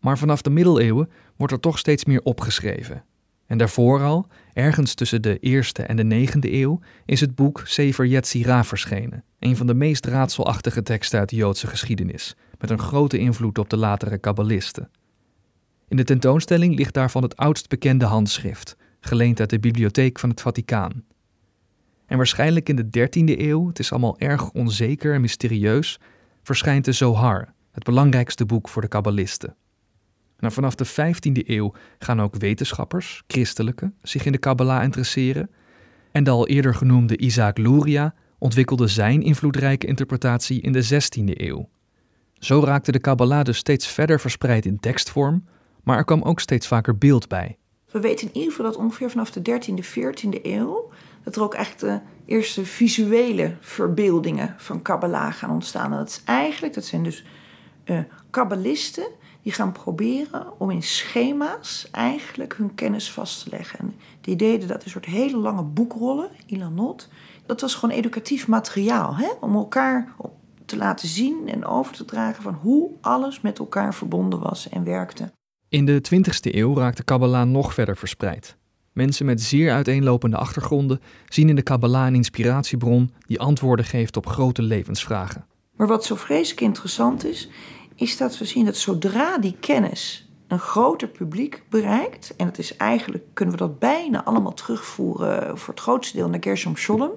Maar 0.00 0.18
vanaf 0.18 0.42
de 0.42 0.50
middeleeuwen 0.50 1.10
wordt 1.36 1.52
er 1.52 1.60
toch 1.60 1.78
steeds 1.78 2.04
meer 2.04 2.22
opgeschreven. 2.22 3.04
En 3.46 3.58
daarvoor 3.58 4.02
al, 4.02 4.26
ergens 4.52 4.94
tussen 4.94 5.22
de 5.22 5.38
eerste 5.38 5.82
en 5.82 5.96
de 5.96 6.04
negende 6.04 6.52
eeuw, 6.52 6.80
is 7.04 7.20
het 7.20 7.34
boek 7.34 7.62
Sefer 7.64 8.06
Yetzirah 8.06 8.64
verschenen. 8.64 9.24
Een 9.38 9.56
van 9.56 9.66
de 9.66 9.74
meest 9.74 10.06
raadselachtige 10.06 10.82
teksten 10.82 11.18
uit 11.18 11.28
de 11.28 11.36
Joodse 11.36 11.66
geschiedenis, 11.66 12.36
met 12.58 12.70
een 12.70 12.78
grote 12.78 13.18
invloed 13.18 13.58
op 13.58 13.70
de 13.70 13.76
latere 13.76 14.18
kabbalisten. 14.18 14.90
In 15.88 15.96
de 15.96 16.04
tentoonstelling 16.04 16.76
ligt 16.76 16.94
daarvan 16.94 17.22
het 17.22 17.36
oudst 17.36 17.68
bekende 17.68 18.04
handschrift, 18.04 18.76
geleend 19.00 19.40
uit 19.40 19.50
de 19.50 19.58
bibliotheek 19.58 20.18
van 20.18 20.30
het 20.30 20.40
Vaticaan. 20.40 21.04
En 22.06 22.16
waarschijnlijk 22.16 22.68
in 22.68 22.76
de 22.76 22.86
13e 22.98 23.40
eeuw, 23.40 23.68
het 23.68 23.78
is 23.78 23.90
allemaal 23.90 24.18
erg 24.18 24.50
onzeker 24.50 25.14
en 25.14 25.20
mysterieus, 25.20 26.00
verschijnt 26.42 26.84
de 26.84 26.92
Zohar, 26.92 27.54
het 27.72 27.84
belangrijkste 27.84 28.46
boek 28.46 28.68
voor 28.68 28.82
de 28.82 28.88
kabbalisten. 28.88 29.56
Nou, 30.38 30.52
vanaf 30.52 30.74
de 30.74 30.86
15e 30.86 31.48
eeuw 31.48 31.72
gaan 31.98 32.22
ook 32.22 32.36
wetenschappers, 32.36 33.22
christelijke, 33.26 33.92
zich 34.02 34.24
in 34.24 34.32
de 34.32 34.38
Kabbalah 34.38 34.82
interesseren. 34.82 35.50
En 36.12 36.24
de 36.24 36.30
al 36.30 36.48
eerder 36.48 36.74
genoemde 36.74 37.16
Isaac 37.16 37.58
Luria 37.58 38.14
ontwikkelde 38.38 38.86
zijn 38.86 39.22
invloedrijke 39.22 39.86
interpretatie 39.86 40.60
in 40.60 40.72
de 40.72 40.84
16e 40.84 41.40
eeuw. 41.40 41.68
Zo 42.38 42.60
raakte 42.64 42.92
de 42.92 43.00
Kabbalah 43.00 43.44
dus 43.44 43.56
steeds 43.56 43.86
verder 43.86 44.20
verspreid 44.20 44.66
in 44.66 44.80
tekstvorm, 44.80 45.44
maar 45.82 45.96
er 45.96 46.04
kwam 46.04 46.22
ook 46.22 46.40
steeds 46.40 46.66
vaker 46.66 46.98
beeld 46.98 47.28
bij. 47.28 47.58
We 47.90 48.00
weten 48.00 48.26
in 48.26 48.34
ieder 48.34 48.50
geval 48.50 48.66
dat 48.66 48.76
ongeveer 48.76 49.10
vanaf 49.10 49.30
de 49.30 49.60
13e, 49.60 49.84
14e 49.84 50.42
eeuw 50.42 50.90
dat 51.24 51.36
er 51.36 51.42
ook 51.42 51.54
echt 51.54 51.80
de 51.80 52.00
eerste 52.26 52.64
visuele 52.64 53.56
verbeeldingen 53.60 54.54
van 54.58 54.82
Kabbalah 54.82 55.32
gaan 55.32 55.50
ontstaan. 55.50 55.90
Dat 55.90 56.08
is 56.08 56.22
eigenlijk, 56.24 56.74
dat 56.74 56.84
zijn 56.84 57.02
dus 57.02 57.24
uh, 57.84 57.98
kabbalisten 58.30 59.06
die 59.44 59.52
gaan 59.52 59.72
proberen 59.72 60.60
om 60.60 60.70
in 60.70 60.82
schema's 60.82 61.88
eigenlijk 61.90 62.54
hun 62.56 62.74
kennis 62.74 63.10
vast 63.10 63.42
te 63.42 63.50
leggen. 63.50 63.78
En 63.78 63.94
die 64.20 64.36
deden 64.36 64.68
dat 64.68 64.84
een 64.84 64.90
soort 64.90 65.04
hele 65.04 65.36
lange 65.36 65.62
boekrollen, 65.62 66.28
Ilanot. 66.46 67.08
Dat 67.46 67.60
was 67.60 67.74
gewoon 67.74 67.96
educatief 67.96 68.48
materiaal, 68.48 69.16
hè? 69.16 69.28
om 69.40 69.54
elkaar 69.54 70.14
te 70.64 70.76
laten 70.76 71.08
zien 71.08 71.48
en 71.48 71.64
over 71.64 71.94
te 71.94 72.04
dragen 72.04 72.42
van 72.42 72.54
hoe 72.54 72.90
alles 73.00 73.40
met 73.40 73.58
elkaar 73.58 73.94
verbonden 73.94 74.40
was 74.40 74.68
en 74.68 74.84
werkte. 74.84 75.32
In 75.68 75.84
de 75.86 76.02
20e 76.14 76.54
eeuw 76.54 76.76
raakte 76.76 77.04
Kabbalah 77.04 77.48
nog 77.48 77.74
verder 77.74 77.96
verspreid. 77.96 78.56
Mensen 78.92 79.26
met 79.26 79.42
zeer 79.42 79.72
uiteenlopende 79.72 80.36
achtergronden 80.36 81.00
zien 81.28 81.48
in 81.48 81.56
de 81.56 81.62
Kabbalah 81.62 82.06
een 82.06 82.14
inspiratiebron 82.14 83.10
die 83.26 83.40
antwoorden 83.40 83.84
geeft 83.84 84.16
op 84.16 84.26
grote 84.26 84.62
levensvragen. 84.62 85.46
Maar 85.76 85.86
wat 85.86 86.04
zo 86.04 86.14
vreselijk 86.14 86.60
interessant 86.60 87.24
is, 87.24 87.48
is 87.94 88.16
dat 88.16 88.38
we 88.38 88.44
zien 88.44 88.64
dat 88.64 88.76
zodra 88.76 89.38
die 89.38 89.56
kennis 89.60 90.28
een 90.48 90.58
groter 90.58 91.08
publiek 91.08 91.62
bereikt, 91.68 92.36
en 92.36 92.46
het 92.46 92.58
is 92.58 92.76
eigenlijk, 92.76 93.24
kunnen 93.32 93.54
we 93.54 93.60
dat 93.60 93.78
bijna 93.78 94.24
allemaal 94.24 94.54
terugvoeren 94.54 95.58
voor 95.58 95.74
het 95.74 95.82
grootste 95.82 96.16
deel 96.16 96.28
naar 96.28 96.42
Gershom 96.42 96.76
Scholem, 96.76 97.10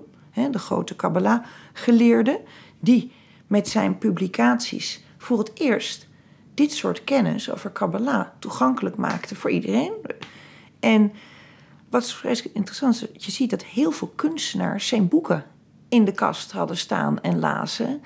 de 0.51 0.59
grote 0.59 0.95
Kabbalah-geleerde, 0.95 2.41
die 2.79 3.11
met 3.47 3.67
zijn 3.67 3.97
publicaties 3.97 5.03
voor 5.17 5.37
het 5.37 5.51
eerst 5.53 6.07
dit 6.53 6.71
soort 6.71 7.03
kennis 7.03 7.51
over 7.51 7.69
Kabbalah 7.69 8.27
toegankelijk 8.39 8.95
maakte 8.95 9.35
voor 9.35 9.49
iedereen. 9.49 9.93
En 10.79 11.13
wat 11.89 12.11
vreselijk 12.11 12.55
interessant 12.55 13.09
is, 13.13 13.25
je 13.25 13.31
ziet 13.31 13.49
dat 13.49 13.63
heel 13.63 13.91
veel 13.91 14.11
kunstenaars 14.15 14.87
zijn 14.87 15.07
boeken 15.07 15.45
in 15.89 16.05
de 16.05 16.11
kast 16.11 16.51
hadden 16.51 16.77
staan 16.77 17.21
en 17.21 17.39
lazen. 17.39 18.01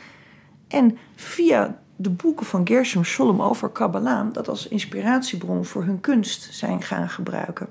En 0.68 0.98
via 1.16 1.82
de 2.02 2.10
boeken 2.10 2.46
van 2.46 2.68
Gershom 2.68 3.04
Scholem 3.04 3.42
over 3.42 3.70
Kabbalah 3.70 4.34
dat 4.34 4.48
als 4.48 4.68
inspiratiebron 4.68 5.66
voor 5.66 5.84
hun 5.84 6.00
kunst 6.00 6.54
zijn 6.54 6.82
gaan 6.82 7.10
gebruiken. 7.10 7.68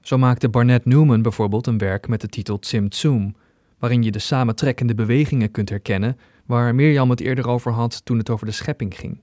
Zo 0.00 0.18
maakte 0.18 0.48
Barnett 0.48 0.84
Newman 0.84 1.22
bijvoorbeeld 1.22 1.66
een 1.66 1.78
werk 1.78 2.08
met 2.08 2.20
de 2.20 2.28
titel 2.28 2.58
Tzimtzum, 2.58 3.34
waarin 3.78 4.02
je 4.02 4.10
de 4.10 4.18
samentrekkende 4.18 4.94
bewegingen 4.94 5.50
kunt 5.50 5.68
herkennen 5.68 6.18
waar 6.46 6.74
Mirjam 6.74 7.10
het 7.10 7.20
eerder 7.20 7.48
over 7.48 7.72
had 7.72 8.04
toen 8.04 8.18
het 8.18 8.30
over 8.30 8.46
de 8.46 8.52
schepping 8.52 8.96
ging. 8.96 9.20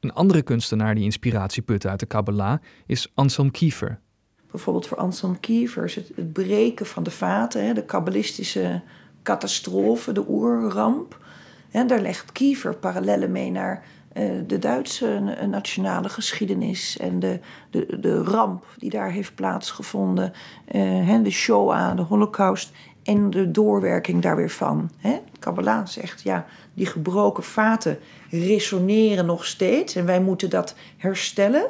Een 0.00 0.12
andere 0.12 0.42
kunstenaar 0.42 0.94
die 0.94 1.04
inspiratie 1.04 1.62
putte 1.62 1.88
uit 1.88 2.00
de 2.00 2.06
Kabbalah 2.06 2.58
is 2.86 3.12
Anselm 3.14 3.50
Kiefer. 3.50 4.00
Bijvoorbeeld 4.50 4.86
voor 4.86 4.98
Anselm 4.98 5.40
Kiefer 5.40 5.84
is 5.84 5.94
het, 5.94 6.10
het 6.14 6.32
breken 6.32 6.86
van 6.86 7.02
de 7.02 7.10
vaten, 7.10 7.74
de 7.74 7.84
kabbalistische 7.84 8.82
catastrofe, 9.22 10.12
de 10.12 10.28
oerramp. 10.28 11.20
En 11.72 11.86
daar 11.86 12.00
legt 12.00 12.32
Kiefer 12.32 12.74
parallellen 12.74 13.32
mee 13.32 13.50
naar 13.50 13.82
uh, 14.16 14.30
de 14.46 14.58
Duitse 14.58 15.36
nationale 15.46 16.08
geschiedenis 16.08 16.98
en 16.98 17.18
de, 17.18 17.40
de, 17.70 18.00
de 18.00 18.22
ramp 18.22 18.64
die 18.78 18.90
daar 18.90 19.10
heeft 19.10 19.34
plaatsgevonden, 19.34 20.32
uh, 20.72 21.22
de 21.22 21.30
Shoah, 21.30 21.96
de 21.96 22.02
Holocaust 22.02 22.72
en 23.02 23.30
de 23.30 23.50
doorwerking 23.50 24.22
daar 24.22 24.36
weer 24.36 24.50
van. 24.50 24.90
Hè? 24.96 25.20
Kabbalah 25.38 25.86
zegt, 25.86 26.22
ja, 26.22 26.46
die 26.74 26.86
gebroken 26.86 27.42
vaten 27.42 27.98
resoneren 28.30 29.26
nog 29.26 29.46
steeds 29.46 29.94
en 29.94 30.06
wij 30.06 30.20
moeten 30.20 30.50
dat 30.50 30.74
herstellen. 30.96 31.66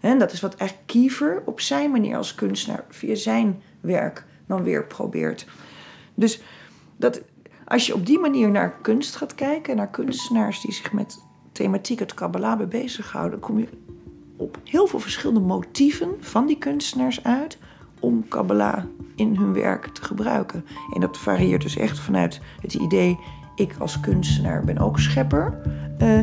En 0.00 0.18
dat 0.18 0.32
is 0.32 0.40
wat 0.40 0.54
eigenlijk 0.54 0.90
Kiefer 0.90 1.42
op 1.44 1.60
zijn 1.60 1.90
manier 1.90 2.16
als 2.16 2.34
kunstenaar 2.34 2.84
via 2.88 3.14
zijn 3.14 3.62
werk 3.80 4.24
dan 4.46 4.62
weer 4.62 4.84
probeert. 4.84 5.46
Dus 6.14 6.42
dat, 6.96 7.20
als 7.70 7.86
je 7.86 7.94
op 7.94 8.06
die 8.06 8.18
manier 8.18 8.50
naar 8.50 8.74
kunst 8.82 9.16
gaat 9.16 9.34
kijken, 9.34 9.76
naar 9.76 9.90
kunstenaars 9.90 10.60
die 10.60 10.72
zich 10.72 10.92
met 10.92 11.18
thematiek 11.52 11.98
het 11.98 12.14
Kabbalah 12.14 12.68
bezighouden, 12.68 13.38
kom 13.38 13.58
je 13.58 13.68
op 14.36 14.58
heel 14.64 14.86
veel 14.86 14.98
verschillende 14.98 15.40
motieven 15.40 16.08
van 16.20 16.46
die 16.46 16.58
kunstenaars 16.58 17.24
uit 17.24 17.58
om 18.00 18.28
Kabbalah 18.28 18.84
in 19.16 19.36
hun 19.36 19.52
werk 19.52 19.86
te 19.86 20.04
gebruiken. 20.04 20.64
En 20.94 21.00
dat 21.00 21.18
varieert 21.18 21.62
dus 21.62 21.76
echt 21.76 21.98
vanuit 21.98 22.40
het 22.60 22.74
idee: 22.74 23.18
ik 23.54 23.74
als 23.78 24.00
kunstenaar 24.00 24.64
ben 24.64 24.78
ook 24.78 24.98
schepper, 24.98 25.60
uh, 26.02 26.20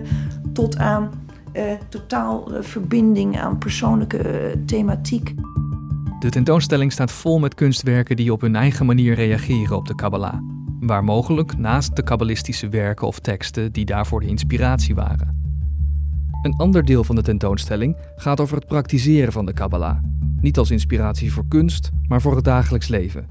tot 0.53 0.77
aan 0.77 1.11
uh, 1.53 1.63
totaal 1.89 2.53
uh, 2.53 2.61
verbinding 2.61 3.39
aan 3.39 3.57
persoonlijke 3.57 4.53
thematiek. 4.65 5.33
De 6.19 6.29
tentoonstelling 6.29 6.91
staat 6.91 7.11
vol 7.11 7.39
met 7.39 7.55
kunstwerken 7.55 8.15
die 8.15 8.31
op 8.31 8.41
hun 8.41 8.55
eigen 8.55 8.85
manier 8.85 9.15
reageren 9.15 9.77
op 9.77 9.87
de 9.87 9.95
Kabbalah. 9.95 10.56
Waar 10.79 11.03
mogelijk 11.03 11.57
naast 11.57 11.95
de 11.95 12.03
kabbalistische 12.03 12.69
werken 12.69 13.07
of 13.07 13.19
teksten 13.19 13.71
die 13.71 13.85
daarvoor 13.85 14.19
de 14.19 14.27
inspiratie 14.27 14.95
waren. 14.95 15.45
Een 16.41 16.55
ander 16.57 16.85
deel 16.85 17.03
van 17.03 17.15
de 17.15 17.21
tentoonstelling 17.21 17.97
gaat 18.15 18.39
over 18.39 18.55
het 18.55 18.67
praktiseren 18.67 19.33
van 19.33 19.45
de 19.45 19.53
Kabbalah. 19.53 19.97
Niet 20.41 20.57
als 20.57 20.71
inspiratie 20.71 21.33
voor 21.33 21.47
kunst, 21.47 21.91
maar 22.07 22.21
voor 22.21 22.35
het 22.35 22.43
dagelijks 22.43 22.87
leven. 22.87 23.27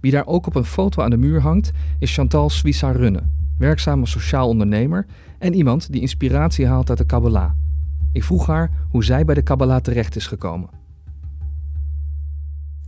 Wie 0.00 0.12
daar 0.12 0.26
ook 0.26 0.46
op 0.46 0.54
een 0.54 0.64
foto 0.64 1.02
aan 1.02 1.10
de 1.10 1.16
muur 1.16 1.40
hangt, 1.40 1.70
is 1.98 2.14
Chantal 2.14 2.50
Swissa 2.50 2.90
Runne, 2.90 3.22
werkzaam 3.58 4.00
als 4.00 4.10
sociaal 4.10 4.48
ondernemer 4.48 5.06
en 5.38 5.54
iemand 5.54 5.92
die 5.92 6.00
inspiratie 6.00 6.66
haalt 6.66 6.88
uit 6.88 6.98
de 6.98 7.06
Kabbalah. 7.06 7.50
Ik 8.12 8.24
vroeg 8.24 8.46
haar 8.46 8.70
hoe 8.88 9.04
zij 9.04 9.24
bij 9.24 9.34
de 9.34 9.42
Kabbalah 9.42 9.80
terecht 9.80 10.16
is 10.16 10.26
gekomen. 10.26 10.68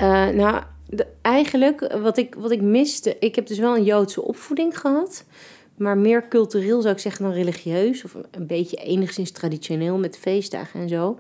Uh, 0.03 0.09
nou, 0.29 0.63
eigenlijk 1.21 1.93
wat 2.03 2.17
ik, 2.17 2.35
wat 2.35 2.51
ik 2.51 2.63
miste, 2.63 3.17
ik 3.19 3.35
heb 3.35 3.47
dus 3.47 3.59
wel 3.59 3.77
een 3.77 3.85
Joodse 3.85 4.23
opvoeding 4.23 4.79
gehad, 4.79 5.25
maar 5.77 5.99
meer 5.99 6.29
cultureel 6.29 6.81
zou 6.81 6.95
ik 6.95 7.01
zeggen 7.01 7.25
dan 7.25 7.35
religieus, 7.35 8.05
of 8.05 8.17
een 8.31 8.47
beetje 8.47 8.77
enigszins 8.77 9.31
traditioneel 9.31 9.99
met 9.99 10.19
feestdagen 10.19 10.81
en 10.81 10.89
zo. 10.89 11.19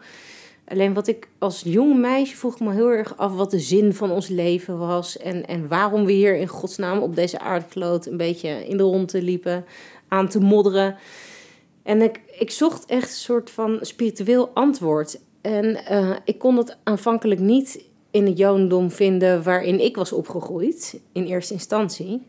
Alleen 0.68 0.94
wat 0.94 1.06
ik 1.06 1.28
als 1.38 1.62
jong 1.64 2.00
meisje 2.00 2.36
vroeg 2.36 2.60
me 2.60 2.72
heel 2.72 2.90
erg 2.90 3.16
af 3.16 3.32
wat 3.32 3.50
de 3.50 3.58
zin 3.58 3.94
van 3.94 4.10
ons 4.10 4.28
leven 4.28 4.78
was. 4.78 5.18
En, 5.18 5.46
en 5.46 5.68
waarom 5.68 6.04
we 6.04 6.12
hier 6.12 6.36
in 6.36 6.46
godsnaam 6.46 6.98
op 6.98 7.16
deze 7.16 7.38
aardkloot 7.38 8.06
een 8.06 8.16
beetje 8.16 8.48
in 8.48 8.76
de 8.76 8.82
ronde 8.82 9.22
liepen 9.22 9.64
aan 10.08 10.28
te 10.28 10.40
modderen. 10.40 10.96
En 11.82 12.02
ik, 12.02 12.20
ik 12.38 12.50
zocht 12.50 12.86
echt 12.86 13.08
een 13.08 13.14
soort 13.14 13.50
van 13.50 13.78
spiritueel 13.80 14.50
antwoord. 14.54 15.20
En 15.40 15.78
uh, 15.90 16.16
ik 16.24 16.38
kon 16.38 16.56
dat 16.56 16.76
aanvankelijk 16.82 17.40
niet 17.40 17.84
in 18.14 18.26
het 18.26 18.38
jodendom 18.38 18.90
vinden 18.90 19.42
waarin 19.42 19.80
ik 19.80 19.96
was 19.96 20.12
opgegroeid, 20.12 21.00
in 21.12 21.24
eerste 21.24 21.52
instantie. 21.52 22.22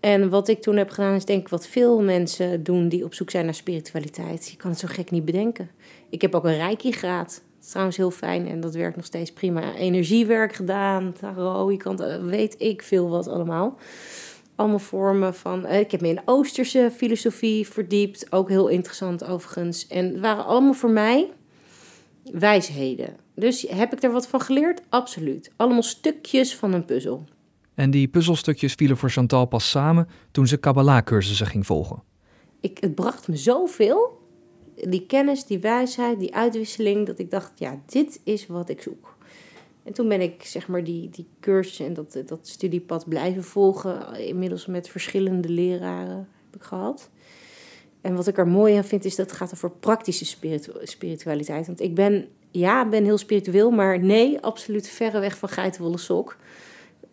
En 0.00 0.28
wat 0.28 0.48
ik 0.48 0.62
toen 0.62 0.76
heb 0.76 0.90
gedaan 0.90 1.14
is 1.14 1.24
denk 1.24 1.40
ik 1.40 1.48
wat 1.48 1.66
veel 1.66 2.02
mensen 2.02 2.62
doen 2.62 2.88
die 2.88 3.04
op 3.04 3.14
zoek 3.14 3.30
zijn 3.30 3.44
naar 3.44 3.54
spiritualiteit. 3.54 4.48
Je 4.48 4.56
kan 4.56 4.70
het 4.70 4.80
zo 4.80 4.88
gek 4.90 5.10
niet 5.10 5.24
bedenken. 5.24 5.70
Ik 6.10 6.20
heb 6.22 6.34
ook 6.34 6.44
een 6.44 6.56
reiki-graad 6.56 7.42
trouwens 7.58 7.96
heel 7.96 8.10
fijn 8.10 8.48
en 8.48 8.60
dat 8.60 8.74
werkt 8.74 8.96
nog 8.96 9.04
steeds 9.04 9.32
prima. 9.32 9.74
Energiewerk 9.74 10.52
gedaan, 10.52 11.12
tarot, 11.20 11.70
je 11.70 11.76
kan, 11.76 12.02
eh, 12.02 12.24
weet 12.24 12.54
ik 12.58 12.82
veel 12.82 13.08
wat 13.08 13.28
allemaal. 13.28 13.78
Allemaal 14.54 14.78
vormen 14.78 15.34
van. 15.34 15.66
Eh, 15.66 15.80
ik 15.80 15.90
heb 15.90 16.00
me 16.00 16.08
in 16.08 16.22
Oosterse 16.24 16.90
filosofie 16.96 17.68
verdiept, 17.68 18.32
ook 18.32 18.48
heel 18.48 18.68
interessant 18.68 19.24
overigens. 19.24 19.86
En 19.86 20.06
het 20.06 20.20
waren 20.20 20.44
allemaal 20.44 20.74
voor 20.74 20.90
mij 20.90 21.30
wijsheden. 22.32 23.16
Dus 23.42 23.66
heb 23.68 23.92
ik 23.92 24.00
daar 24.00 24.12
wat 24.12 24.28
van 24.28 24.40
geleerd? 24.40 24.82
Absoluut. 24.88 25.50
Allemaal 25.56 25.82
stukjes 25.82 26.56
van 26.56 26.72
een 26.72 26.84
puzzel. 26.84 27.24
En 27.74 27.90
die 27.90 28.08
puzzelstukjes 28.08 28.72
vielen 28.72 28.96
voor 28.96 29.10
Chantal 29.10 29.46
pas 29.46 29.70
samen 29.70 30.08
toen 30.30 30.46
ze 30.46 30.56
Kabbalah-cursussen 30.56 31.46
ging 31.46 31.66
volgen. 31.66 32.02
Ik, 32.60 32.78
het 32.80 32.94
bracht 32.94 33.28
me 33.28 33.36
zoveel 33.36 34.20
die 34.74 35.06
kennis, 35.06 35.44
die 35.44 35.58
wijsheid, 35.58 36.18
die 36.18 36.34
uitwisseling, 36.34 37.06
dat 37.06 37.18
ik 37.18 37.30
dacht, 37.30 37.52
ja, 37.58 37.80
dit 37.86 38.20
is 38.24 38.46
wat 38.46 38.68
ik 38.68 38.82
zoek. 38.82 39.16
En 39.82 39.92
toen 39.92 40.08
ben 40.08 40.20
ik 40.20 40.42
zeg 40.42 40.68
maar 40.68 40.84
die, 40.84 41.10
die 41.10 41.26
cursus 41.40 41.86
en 41.86 41.94
dat, 41.94 42.22
dat 42.26 42.48
studiepad 42.48 43.08
blijven 43.08 43.44
volgen. 43.44 44.26
Inmiddels 44.26 44.66
met 44.66 44.88
verschillende 44.88 45.48
leraren 45.48 46.28
heb 46.50 46.60
ik 46.60 46.62
gehad. 46.62 47.10
En 48.00 48.14
wat 48.14 48.26
ik 48.26 48.38
er 48.38 48.48
mooi 48.48 48.76
aan 48.76 48.84
vind, 48.84 49.04
is 49.04 49.16
dat 49.16 49.26
het 49.26 49.36
gaat 49.36 49.54
over 49.54 49.70
praktische 49.70 50.24
spiritu 50.24 50.72
spiritualiteit. 50.82 51.66
Want 51.66 51.80
ik 51.80 51.94
ben, 51.94 52.28
ja, 52.52 52.88
ben 52.88 53.04
heel 53.04 53.18
spiritueel, 53.18 53.70
maar 53.70 53.98
nee, 53.98 54.40
absoluut 54.40 54.88
verreweg 54.88 55.38
van 55.38 55.48
geitenwolle 55.48 55.98
sok. 55.98 56.36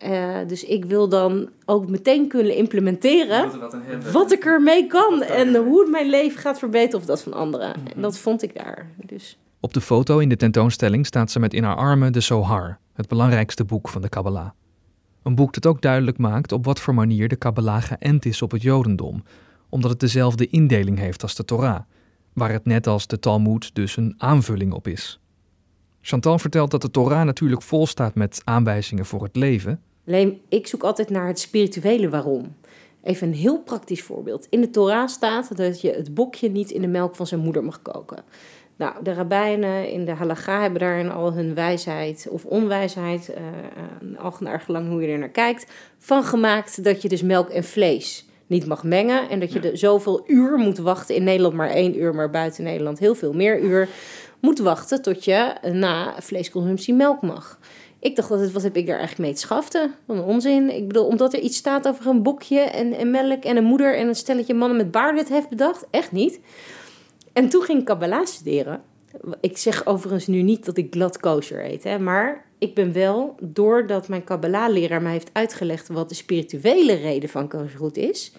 Uh, 0.04 0.36
dus 0.46 0.64
ik 0.64 0.84
wil 0.84 1.08
dan 1.08 1.48
ook 1.64 1.88
meteen 1.88 2.28
kunnen 2.28 2.56
implementeren 2.56 3.50
wat 4.12 4.32
ik 4.32 4.44
ermee 4.44 4.86
kan 4.86 5.22
en 5.22 5.56
hoe 5.56 5.80
het 5.80 5.90
mijn 5.90 6.08
leven 6.08 6.40
gaat 6.40 6.58
verbeteren 6.58 7.00
of 7.00 7.06
dat 7.06 7.22
van 7.22 7.32
anderen. 7.32 7.74
En 7.74 7.80
mhm. 7.92 8.00
dat 8.00 8.18
vond 8.18 8.42
ik 8.42 8.54
daar. 8.54 8.90
Dus. 9.06 9.38
Op 9.60 9.74
de 9.74 9.80
foto 9.80 10.18
in 10.18 10.28
de 10.28 10.36
tentoonstelling 10.36 11.06
staat 11.06 11.30
ze 11.30 11.40
met 11.40 11.54
in 11.54 11.64
haar 11.64 11.76
armen 11.76 12.12
de 12.12 12.20
Zohar, 12.20 12.78
het 12.92 13.08
belangrijkste 13.08 13.64
boek 13.64 13.88
van 13.88 14.02
de 14.02 14.08
Kabbalah. 14.08 14.50
Een 15.22 15.34
boek 15.34 15.52
dat 15.52 15.66
ook 15.66 15.82
duidelijk 15.82 16.18
maakt 16.18 16.52
op 16.52 16.64
wat 16.64 16.80
voor 16.80 16.94
manier 16.94 17.28
de 17.28 17.36
Kabbalah 17.36 17.82
geënt 17.82 18.24
is 18.24 18.42
op 18.42 18.50
het 18.50 18.62
Jodendom, 18.62 19.22
omdat 19.68 19.90
het 19.90 20.00
dezelfde 20.00 20.46
indeling 20.46 20.98
heeft 20.98 21.22
als 21.22 21.34
de 21.34 21.44
Torah, 21.44 21.80
waar 22.32 22.52
het 22.52 22.64
net 22.64 22.86
als 22.86 23.06
de 23.06 23.18
Talmud 23.18 23.74
dus 23.74 23.96
een 23.96 24.14
aanvulling 24.18 24.72
op 24.72 24.88
is. 24.88 25.20
Chantal 26.00 26.38
vertelt 26.38 26.70
dat 26.70 26.82
de 26.82 26.90
Torah 26.90 27.24
natuurlijk 27.24 27.62
vol 27.62 27.86
staat 27.86 28.14
met 28.14 28.40
aanwijzingen 28.44 29.06
voor 29.06 29.22
het 29.22 29.36
leven, 29.36 29.80
Alleen 30.10 30.40
ik 30.48 30.66
zoek 30.66 30.82
altijd 30.82 31.10
naar 31.10 31.26
het 31.26 31.38
spirituele 31.38 32.08
waarom. 32.08 32.56
Even 33.02 33.28
een 33.28 33.34
heel 33.34 33.60
praktisch 33.60 34.02
voorbeeld. 34.02 34.46
In 34.50 34.60
de 34.60 34.70
Torah 34.70 35.08
staat 35.08 35.56
dat 35.56 35.80
je 35.80 35.90
het 35.90 36.14
bokje 36.14 36.50
niet 36.50 36.70
in 36.70 36.80
de 36.80 36.88
melk 36.88 37.16
van 37.16 37.26
zijn 37.26 37.40
moeder 37.40 37.64
mag 37.64 37.82
koken. 37.82 38.22
Nou, 38.76 38.94
de 39.02 39.12
rabbijnen 39.12 39.90
in 39.90 40.04
de 40.04 40.10
halacha 40.10 40.60
hebben 40.60 40.80
daarin 40.80 41.10
al 41.10 41.32
hun 41.32 41.54
wijsheid 41.54 42.26
of 42.30 42.44
onwijsheid, 42.44 43.30
uh, 44.10 44.24
al 44.24 44.34
naar 44.40 44.60
gelang 44.60 44.88
hoe 44.88 45.02
je 45.02 45.08
er 45.08 45.18
naar 45.18 45.28
kijkt, 45.28 45.72
van 45.98 46.24
gemaakt 46.24 46.84
dat 46.84 47.02
je 47.02 47.08
dus 47.08 47.22
melk 47.22 47.48
en 47.48 47.64
vlees 47.64 48.26
niet 48.46 48.66
mag 48.66 48.84
mengen. 48.84 49.28
En 49.28 49.40
dat 49.40 49.52
je 49.52 49.60
de 49.60 49.76
zoveel 49.76 50.24
uur 50.26 50.58
moet 50.58 50.78
wachten. 50.78 51.14
In 51.14 51.24
Nederland 51.24 51.54
maar 51.54 51.70
één 51.70 51.98
uur, 51.98 52.14
maar 52.14 52.30
buiten 52.30 52.64
Nederland 52.64 52.98
heel 52.98 53.14
veel 53.14 53.32
meer 53.32 53.60
uur. 53.60 53.88
Moet 54.40 54.58
wachten 54.58 55.02
tot 55.02 55.24
je 55.24 55.54
na 55.72 56.14
vleesconsumptie 56.18 56.94
melk 56.94 57.22
mag. 57.22 57.58
Ik 58.00 58.16
dacht, 58.16 58.28
wat, 58.28 58.50
wat 58.50 58.62
heb 58.62 58.76
ik 58.76 58.86
daar 58.86 58.98
eigenlijk 58.98 59.28
mee 59.28 59.34
te 59.34 59.40
schaften? 59.40 59.94
Wat 60.04 60.16
een 60.16 60.22
onzin. 60.22 60.76
Ik 60.76 60.86
bedoel, 60.86 61.06
omdat 61.06 61.32
er 61.32 61.40
iets 61.40 61.56
staat 61.56 61.88
over 61.88 62.06
een 62.06 62.22
bokje 62.22 62.60
en, 62.60 62.92
en 62.92 63.10
melk 63.10 63.44
en 63.44 63.56
een 63.56 63.64
moeder 63.64 63.96
en 63.96 64.08
een 64.08 64.14
stelletje 64.14 64.54
mannen 64.54 64.76
met 64.76 64.90
baarden 64.90 65.26
heeft 65.32 65.48
bedacht. 65.48 65.86
Echt 65.90 66.12
niet. 66.12 66.40
En 67.32 67.48
toen 67.48 67.62
ging 67.62 67.78
ik 67.78 67.84
Kabbalah 67.84 68.26
studeren. 68.26 68.82
Ik 69.40 69.58
zeg 69.58 69.86
overigens 69.86 70.26
nu 70.26 70.42
niet 70.42 70.64
dat 70.64 70.76
ik 70.76 70.92
glad 70.94 71.18
kosher 71.18 71.64
eet, 71.64 71.84
hè, 71.84 71.98
maar 71.98 72.44
ik 72.58 72.74
ben 72.74 72.92
wel, 72.92 73.36
doordat 73.40 74.08
mijn 74.08 74.24
Kabbalah-leraar 74.24 75.02
mij 75.02 75.12
heeft 75.12 75.30
uitgelegd 75.32 75.88
wat 75.88 76.08
de 76.08 76.14
spirituele 76.14 76.92
reden 76.92 77.28
van 77.28 77.48
kosherhoed 77.48 77.96
is, 77.96 78.32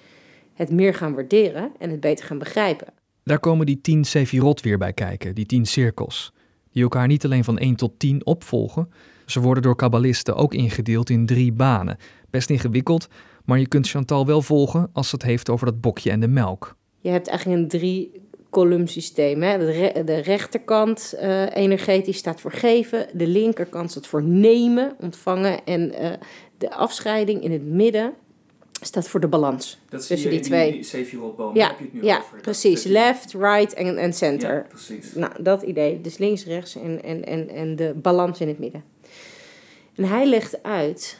het 0.53 0.71
meer 0.71 0.93
gaan 0.93 1.15
waarderen 1.15 1.71
en 1.77 1.89
het 1.89 1.99
beter 1.99 2.25
gaan 2.25 2.37
begrijpen. 2.37 2.87
Daar 3.23 3.39
komen 3.39 3.65
die 3.65 3.81
tien 3.81 4.05
sefirot 4.05 4.61
weer 4.61 4.77
bij 4.77 4.93
kijken, 4.93 5.35
die 5.35 5.45
tien 5.45 5.65
cirkels, 5.65 6.33
die 6.71 6.83
elkaar 6.83 7.07
niet 7.07 7.25
alleen 7.25 7.43
van 7.43 7.57
1 7.57 7.75
tot 7.75 7.99
10 7.99 8.25
opvolgen, 8.25 8.89
ze 9.25 9.39
worden 9.39 9.63
door 9.63 9.75
kabbalisten 9.75 10.35
ook 10.35 10.53
ingedeeld 10.53 11.09
in 11.09 11.25
drie 11.25 11.51
banen. 11.51 11.97
Best 12.29 12.49
ingewikkeld, 12.49 13.07
maar 13.45 13.59
je 13.59 13.67
kunt 13.67 13.89
Chantal 13.89 14.25
wel 14.25 14.41
volgen 14.41 14.89
als 14.93 15.11
het 15.11 15.23
heeft 15.23 15.49
over 15.49 15.65
dat 15.65 15.81
bokje 15.81 16.11
en 16.11 16.19
de 16.19 16.27
melk. 16.27 16.75
Je 16.99 17.09
hebt 17.09 17.27
eigenlijk 17.27 17.61
een 17.61 17.67
drie 17.67 18.21
columnsysteem. 18.49 19.41
Hè? 19.41 19.57
De, 20.05 20.15
rechterkant 20.15 21.13
uh, 21.21 21.55
energetisch 21.55 22.17
staat 22.17 22.41
voor 22.41 22.51
geven, 22.51 23.07
de 23.13 23.27
linkerkant 23.27 23.91
staat 23.91 24.07
voor 24.07 24.23
nemen, 24.23 24.95
ontvangen 24.99 25.65
en 25.65 26.01
uh, 26.01 26.11
de 26.57 26.71
afscheiding 26.71 27.43
in 27.43 27.51
het 27.51 27.65
midden 27.65 28.13
staat 28.81 29.07
voor 29.07 29.19
de 29.19 29.27
balans. 29.27 29.79
Dat 29.89 30.07
tussen 30.07 30.29
die, 30.29 30.39
twee. 30.39 30.71
Die, 30.71 31.17
boom. 31.17 31.55
Ja, 31.55 31.67
heb 31.67 31.77
je 31.77 31.83
het 31.83 31.93
nu 31.93 32.03
ja 32.03 32.17
over. 32.17 32.41
precies. 32.41 32.83
Left, 32.83 33.33
right 33.33 33.73
en, 33.73 33.97
en 33.97 34.13
center. 34.13 34.53
Ja, 34.53 34.65
precies. 34.69 35.13
Nou, 35.13 35.43
dat 35.43 35.61
idee. 35.61 36.01
Dus 36.01 36.17
links, 36.17 36.45
rechts 36.45 36.75
en, 36.75 37.03
en, 37.03 37.25
en, 37.25 37.49
en 37.49 37.75
de 37.75 37.93
balans 37.95 38.39
in 38.39 38.47
het 38.47 38.59
midden. 38.59 38.83
En 39.95 40.03
hij 40.03 40.25
legt 40.25 40.63
uit: 40.63 41.19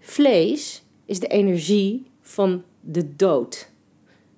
vlees 0.00 0.82
is 1.04 1.20
de 1.20 1.26
energie 1.26 2.06
van 2.20 2.64
de 2.80 3.16
dood. 3.16 3.68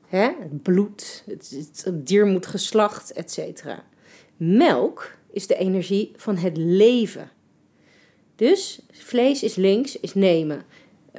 Hè? 0.07 0.25
Het 0.25 0.63
bloed, 0.63 1.23
het, 1.27 1.83
het 1.85 2.07
dier 2.07 2.27
moet 2.27 2.47
geslacht, 2.47 3.13
etc. 3.13 3.65
Melk 4.37 5.17
is 5.31 5.47
de 5.47 5.57
energie 5.57 6.13
van 6.17 6.37
het 6.37 6.57
leven. 6.57 7.31
Dus 8.37 8.81
vlees 8.93 9.43
is 9.43 9.55
links, 9.55 10.01
is 10.01 10.15
nemen. 10.15 10.65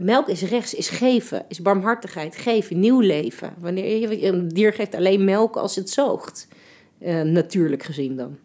Melk 0.02 0.28
is 0.28 0.42
rechts, 0.42 0.74
is 0.74 0.90
geven, 0.90 1.46
is 1.48 1.62
barmhartigheid, 1.62 2.36
geven, 2.36 2.80
nieuw 2.80 3.00
leven. 3.00 3.54
Wanneer 3.60 4.24
een 4.24 4.48
dier 4.48 4.74
geeft 4.74 4.96
alleen 4.96 5.24
melk 5.24 5.56
als 5.56 5.76
het 5.76 5.90
zoogt, 5.90 6.48
uh, 7.00 7.22
natuurlijk 7.22 7.84
gezien 7.84 8.16
dan. 8.16 8.38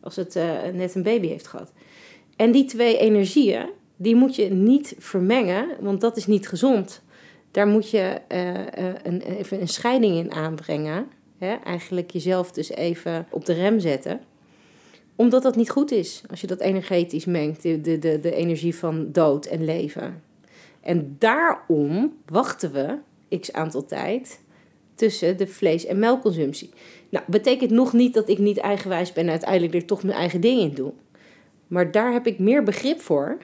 Als 0.00 0.16
het 0.16 0.36
uh, 0.36 0.62
net 0.72 0.94
een 0.94 1.02
baby 1.02 1.26
heeft 1.26 1.46
gehad. 1.46 1.72
En 2.36 2.52
die 2.52 2.64
twee 2.64 2.98
energieën, 2.98 3.68
die 3.96 4.14
moet 4.14 4.36
je 4.36 4.50
niet 4.50 4.94
vermengen, 4.98 5.68
want 5.80 6.00
dat 6.00 6.16
is 6.16 6.26
niet 6.26 6.48
gezond. 6.48 7.02
Daar 7.50 7.66
moet 7.66 7.90
je 7.90 8.20
uh, 8.32 8.54
een, 9.02 9.20
even 9.20 9.60
een 9.60 9.68
scheiding 9.68 10.16
in 10.16 10.32
aanbrengen. 10.32 11.06
Hè? 11.38 11.54
Eigenlijk 11.54 12.10
jezelf 12.10 12.52
dus 12.52 12.70
even 12.70 13.26
op 13.30 13.44
de 13.44 13.52
rem 13.52 13.80
zetten. 13.80 14.20
Omdat 15.16 15.42
dat 15.42 15.56
niet 15.56 15.70
goed 15.70 15.90
is 15.90 16.22
als 16.30 16.40
je 16.40 16.46
dat 16.46 16.60
energetisch 16.60 17.24
mengt, 17.24 17.62
de, 17.62 17.80
de, 17.80 18.20
de 18.20 18.34
energie 18.34 18.74
van 18.74 19.12
dood 19.12 19.46
en 19.46 19.64
leven. 19.64 20.22
En 20.84 21.16
daarom 21.18 22.12
wachten 22.26 22.72
we 22.72 22.98
x 23.40 23.52
aantal 23.52 23.86
tijd 23.86 24.42
tussen 24.94 25.36
de 25.36 25.46
vlees- 25.46 25.86
en 25.86 25.98
melkconsumptie. 25.98 26.70
Nou, 27.08 27.24
betekent 27.28 27.70
nog 27.70 27.92
niet 27.92 28.14
dat 28.14 28.28
ik 28.28 28.38
niet 28.38 28.58
eigenwijs 28.58 29.12
ben 29.12 29.24
en 29.24 29.30
uiteindelijk 29.30 29.74
er 29.74 29.84
toch 29.84 30.02
mijn 30.02 30.18
eigen 30.18 30.40
ding 30.40 30.60
in 30.60 30.74
doe. 30.74 30.92
Maar 31.66 31.90
daar 31.90 32.12
heb 32.12 32.26
ik 32.26 32.38
meer 32.38 32.62
begrip 32.62 33.00
voor 33.00 33.38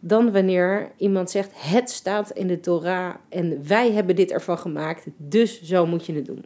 dan 0.00 0.32
wanneer 0.32 0.92
iemand 0.96 1.30
zegt: 1.30 1.50
Het 1.54 1.90
staat 1.90 2.30
in 2.30 2.46
de 2.46 2.60
Torah 2.60 3.14
en 3.28 3.66
wij 3.66 3.92
hebben 3.92 4.16
dit 4.16 4.30
ervan 4.30 4.58
gemaakt, 4.58 5.06
dus 5.16 5.62
zo 5.62 5.86
moet 5.86 6.06
je 6.06 6.14
het 6.14 6.26
doen. 6.26 6.44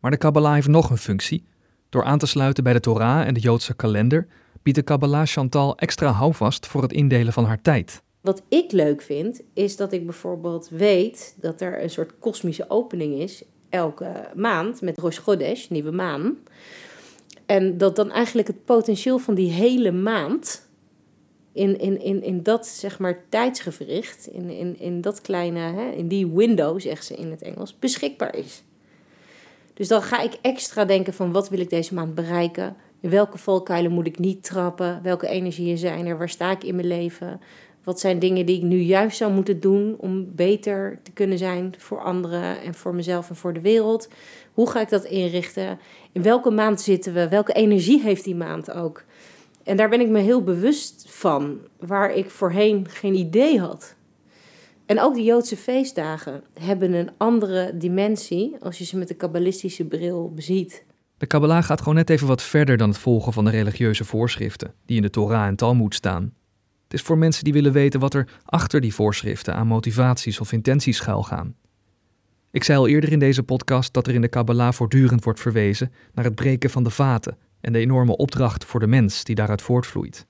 Maar 0.00 0.10
de 0.10 0.16
Kabbalah 0.16 0.54
heeft 0.54 0.68
nog 0.68 0.90
een 0.90 0.98
functie. 0.98 1.44
Door 1.88 2.04
aan 2.04 2.18
te 2.18 2.26
sluiten 2.26 2.64
bij 2.64 2.72
de 2.72 2.80
Torah 2.80 3.26
en 3.26 3.34
de 3.34 3.40
Joodse 3.40 3.74
kalender 3.74 4.26
biedt 4.62 4.78
de 4.78 4.84
Kabbalah 4.84 5.26
Chantal 5.26 5.78
extra 5.78 6.10
houvast 6.10 6.66
voor 6.66 6.82
het 6.82 6.92
indelen 6.92 7.32
van 7.32 7.44
haar 7.44 7.62
tijd. 7.62 8.02
Wat 8.26 8.42
ik 8.48 8.72
leuk 8.72 9.02
vind, 9.02 9.42
is 9.52 9.76
dat 9.76 9.92
ik 9.92 10.04
bijvoorbeeld 10.04 10.68
weet 10.68 11.36
dat 11.40 11.60
er 11.60 11.82
een 11.82 11.90
soort 11.90 12.18
kosmische 12.18 12.70
opening 12.70 13.20
is 13.20 13.42
elke 13.68 14.28
maand 14.34 14.80
met 14.80 14.98
Rosh 14.98 15.18
Chodesh, 15.18 15.68
nieuwe 15.68 15.90
maan. 15.90 16.38
En 17.46 17.78
dat 17.78 17.96
dan 17.96 18.10
eigenlijk 18.10 18.48
het 18.48 18.64
potentieel 18.64 19.18
van 19.18 19.34
die 19.34 19.50
hele 19.50 19.92
maand 19.92 20.68
in, 21.52 21.78
in, 21.78 22.00
in, 22.00 22.22
in 22.22 22.42
dat 22.42 22.66
zeg 22.66 22.98
maar 22.98 23.24
tijdsgevricht, 23.28 24.26
in, 24.26 24.50
in, 24.50 24.78
in 24.78 25.00
dat 25.00 25.20
kleine, 25.20 25.58
hè, 25.58 25.90
in 25.90 26.08
die 26.08 26.26
window, 26.26 26.80
zegt 26.80 27.04
ze 27.04 27.14
in 27.14 27.30
het 27.30 27.42
Engels, 27.42 27.78
beschikbaar 27.78 28.36
is. 28.36 28.62
Dus 29.74 29.88
dan 29.88 30.02
ga 30.02 30.20
ik 30.22 30.38
extra 30.42 30.84
denken 30.84 31.14
van 31.14 31.32
wat 31.32 31.48
wil 31.48 31.60
ik 31.60 31.70
deze 31.70 31.94
maand 31.94 32.14
bereiken? 32.14 32.76
In 33.00 33.10
welke 33.10 33.38
valkuilen 33.38 33.92
moet 33.92 34.06
ik 34.06 34.18
niet 34.18 34.42
trappen? 34.42 35.00
Welke 35.02 35.28
energieën 35.28 35.78
zijn 35.78 36.06
er? 36.06 36.18
Waar 36.18 36.28
sta 36.28 36.50
ik 36.50 36.64
in 36.64 36.74
mijn 36.74 36.86
leven? 36.86 37.40
Wat 37.86 38.00
zijn 38.00 38.18
dingen 38.18 38.46
die 38.46 38.56
ik 38.56 38.62
nu 38.62 38.76
juist 38.76 39.16
zou 39.16 39.32
moeten 39.32 39.60
doen 39.60 39.96
om 39.98 40.34
beter 40.34 40.98
te 41.02 41.10
kunnen 41.10 41.38
zijn 41.38 41.74
voor 41.78 42.00
anderen 42.00 42.62
en 42.62 42.74
voor 42.74 42.94
mezelf 42.94 43.28
en 43.28 43.36
voor 43.36 43.52
de 43.52 43.60
wereld? 43.60 44.08
Hoe 44.52 44.70
ga 44.70 44.80
ik 44.80 44.88
dat 44.88 45.04
inrichten? 45.04 45.78
In 46.12 46.22
welke 46.22 46.50
maand 46.50 46.80
zitten 46.80 47.14
we? 47.14 47.28
Welke 47.28 47.52
energie 47.52 48.00
heeft 48.00 48.24
die 48.24 48.34
maand 48.34 48.72
ook? 48.72 49.04
En 49.62 49.76
daar 49.76 49.88
ben 49.88 50.00
ik 50.00 50.08
me 50.08 50.18
heel 50.18 50.42
bewust 50.42 51.04
van, 51.08 51.58
waar 51.78 52.12
ik 52.12 52.30
voorheen 52.30 52.88
geen 52.88 53.14
idee 53.14 53.60
had. 53.60 53.94
En 54.86 55.00
ook 55.00 55.14
de 55.14 55.22
Joodse 55.22 55.56
feestdagen 55.56 56.42
hebben 56.60 56.92
een 56.92 57.10
andere 57.16 57.76
dimensie 57.76 58.56
als 58.60 58.78
je 58.78 58.84
ze 58.84 58.96
met 58.96 59.08
de 59.08 59.14
kabbalistische 59.14 59.84
bril 59.84 60.32
beziet. 60.34 60.84
De 61.18 61.26
Kabbalah 61.26 61.64
gaat 61.64 61.78
gewoon 61.78 61.94
net 61.94 62.10
even 62.10 62.26
wat 62.26 62.42
verder 62.42 62.76
dan 62.76 62.88
het 62.88 62.98
volgen 62.98 63.32
van 63.32 63.44
de 63.44 63.50
religieuze 63.50 64.04
voorschriften 64.04 64.74
die 64.86 64.96
in 64.96 65.02
de 65.02 65.10
Torah 65.10 65.46
en 65.46 65.56
Talmud 65.56 65.94
staan. 65.94 66.32
Is 66.96 67.02
voor 67.02 67.18
mensen 67.18 67.44
die 67.44 67.52
willen 67.52 67.72
weten 67.72 68.00
wat 68.00 68.14
er 68.14 68.28
achter 68.44 68.80
die 68.80 68.94
voorschriften 68.94 69.54
aan 69.54 69.66
motivaties 69.66 70.40
of 70.40 70.52
intenties 70.52 70.96
schuilgaan. 70.96 71.56
Ik 72.50 72.64
zei 72.64 72.78
al 72.78 72.88
eerder 72.88 73.12
in 73.12 73.18
deze 73.18 73.42
podcast 73.42 73.92
dat 73.92 74.06
er 74.06 74.14
in 74.14 74.20
de 74.20 74.28
Kabbalah 74.28 74.72
voortdurend 74.72 75.24
wordt 75.24 75.40
verwezen 75.40 75.92
naar 76.14 76.24
het 76.24 76.34
breken 76.34 76.70
van 76.70 76.82
de 76.82 76.90
vaten 76.90 77.38
en 77.60 77.72
de 77.72 77.78
enorme 77.78 78.16
opdracht 78.16 78.64
voor 78.64 78.80
de 78.80 78.86
mens 78.86 79.24
die 79.24 79.34
daaruit 79.34 79.62
voortvloeit. 79.62 80.26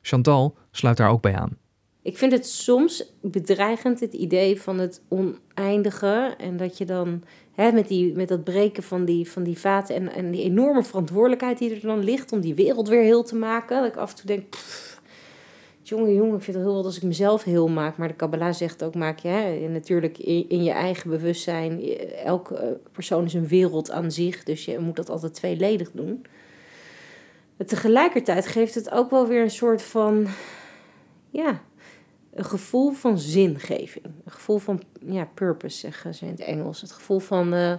Chantal 0.00 0.56
sluit 0.70 0.96
daar 0.96 1.10
ook 1.10 1.22
bij 1.22 1.34
aan. 1.34 1.58
Ik 2.02 2.18
vind 2.18 2.32
het 2.32 2.46
soms 2.46 3.04
bedreigend, 3.22 4.00
het 4.00 4.12
idee 4.12 4.60
van 4.60 4.78
het 4.78 5.02
oneindige. 5.08 6.34
En 6.38 6.56
dat 6.56 6.78
je 6.78 6.84
dan 6.84 7.22
hè, 7.52 7.72
met, 7.72 7.88
die, 7.88 8.14
met 8.14 8.28
dat 8.28 8.44
breken 8.44 8.82
van 8.82 9.04
die, 9.04 9.30
van 9.30 9.42
die 9.42 9.58
vaten 9.58 9.94
en, 9.94 10.12
en 10.12 10.30
die 10.30 10.42
enorme 10.42 10.82
verantwoordelijkheid 10.82 11.58
die 11.58 11.74
er 11.74 11.80
dan 11.80 12.04
ligt 12.04 12.32
om 12.32 12.40
die 12.40 12.54
wereld 12.54 12.88
weer 12.88 13.02
heel 13.02 13.22
te 13.22 13.34
maken. 13.34 13.82
Dat 13.82 13.92
ik 13.92 13.96
af 13.96 14.10
en 14.10 14.16
toe 14.16 14.26
denk, 14.26 14.54
jongen, 15.90 16.14
jongen, 16.14 16.36
ik 16.36 16.42
vind 16.42 16.56
het 16.56 16.66
heel 16.66 16.74
wat 16.74 16.84
als 16.84 16.96
ik 16.96 17.02
mezelf 17.02 17.44
heel 17.44 17.68
maak. 17.68 17.96
Maar 17.96 18.08
de 18.08 18.14
Kabbalah 18.14 18.52
zegt 18.52 18.82
ook, 18.82 18.94
maak 18.94 19.18
je 19.18 19.28
hè, 19.28 19.68
natuurlijk 19.68 20.18
in, 20.18 20.48
in, 20.48 20.64
je 20.64 20.70
eigen 20.70 21.10
bewustzijn. 21.10 21.82
Elke 22.24 22.80
persoon 22.92 23.24
is 23.24 23.34
een 23.34 23.48
wereld 23.48 23.90
aan 23.90 24.12
zich, 24.12 24.44
dus 24.44 24.64
je 24.64 24.78
moet 24.78 24.96
dat 24.96 25.10
altijd 25.10 25.34
tweeledig 25.34 25.90
doen. 25.92 26.26
Maar 27.56 27.66
tegelijkertijd 27.66 28.46
geeft 28.46 28.74
het 28.74 28.90
ook 28.90 29.10
wel 29.10 29.26
weer 29.26 29.42
een 29.42 29.50
soort 29.50 29.82
van, 29.82 30.26
ja, 31.30 31.62
een 32.34 32.44
gevoel 32.44 32.90
van 32.90 33.18
zingeving. 33.18 34.04
Een 34.04 34.32
gevoel 34.32 34.58
van, 34.58 34.82
ja, 35.00 35.28
purpose 35.34 35.78
zeggen 35.78 36.14
ze 36.14 36.24
in 36.24 36.30
het 36.30 36.40
Engels. 36.40 36.80
Het 36.80 36.92
gevoel 36.92 37.18
van, 37.18 37.54
uh, 37.54 37.74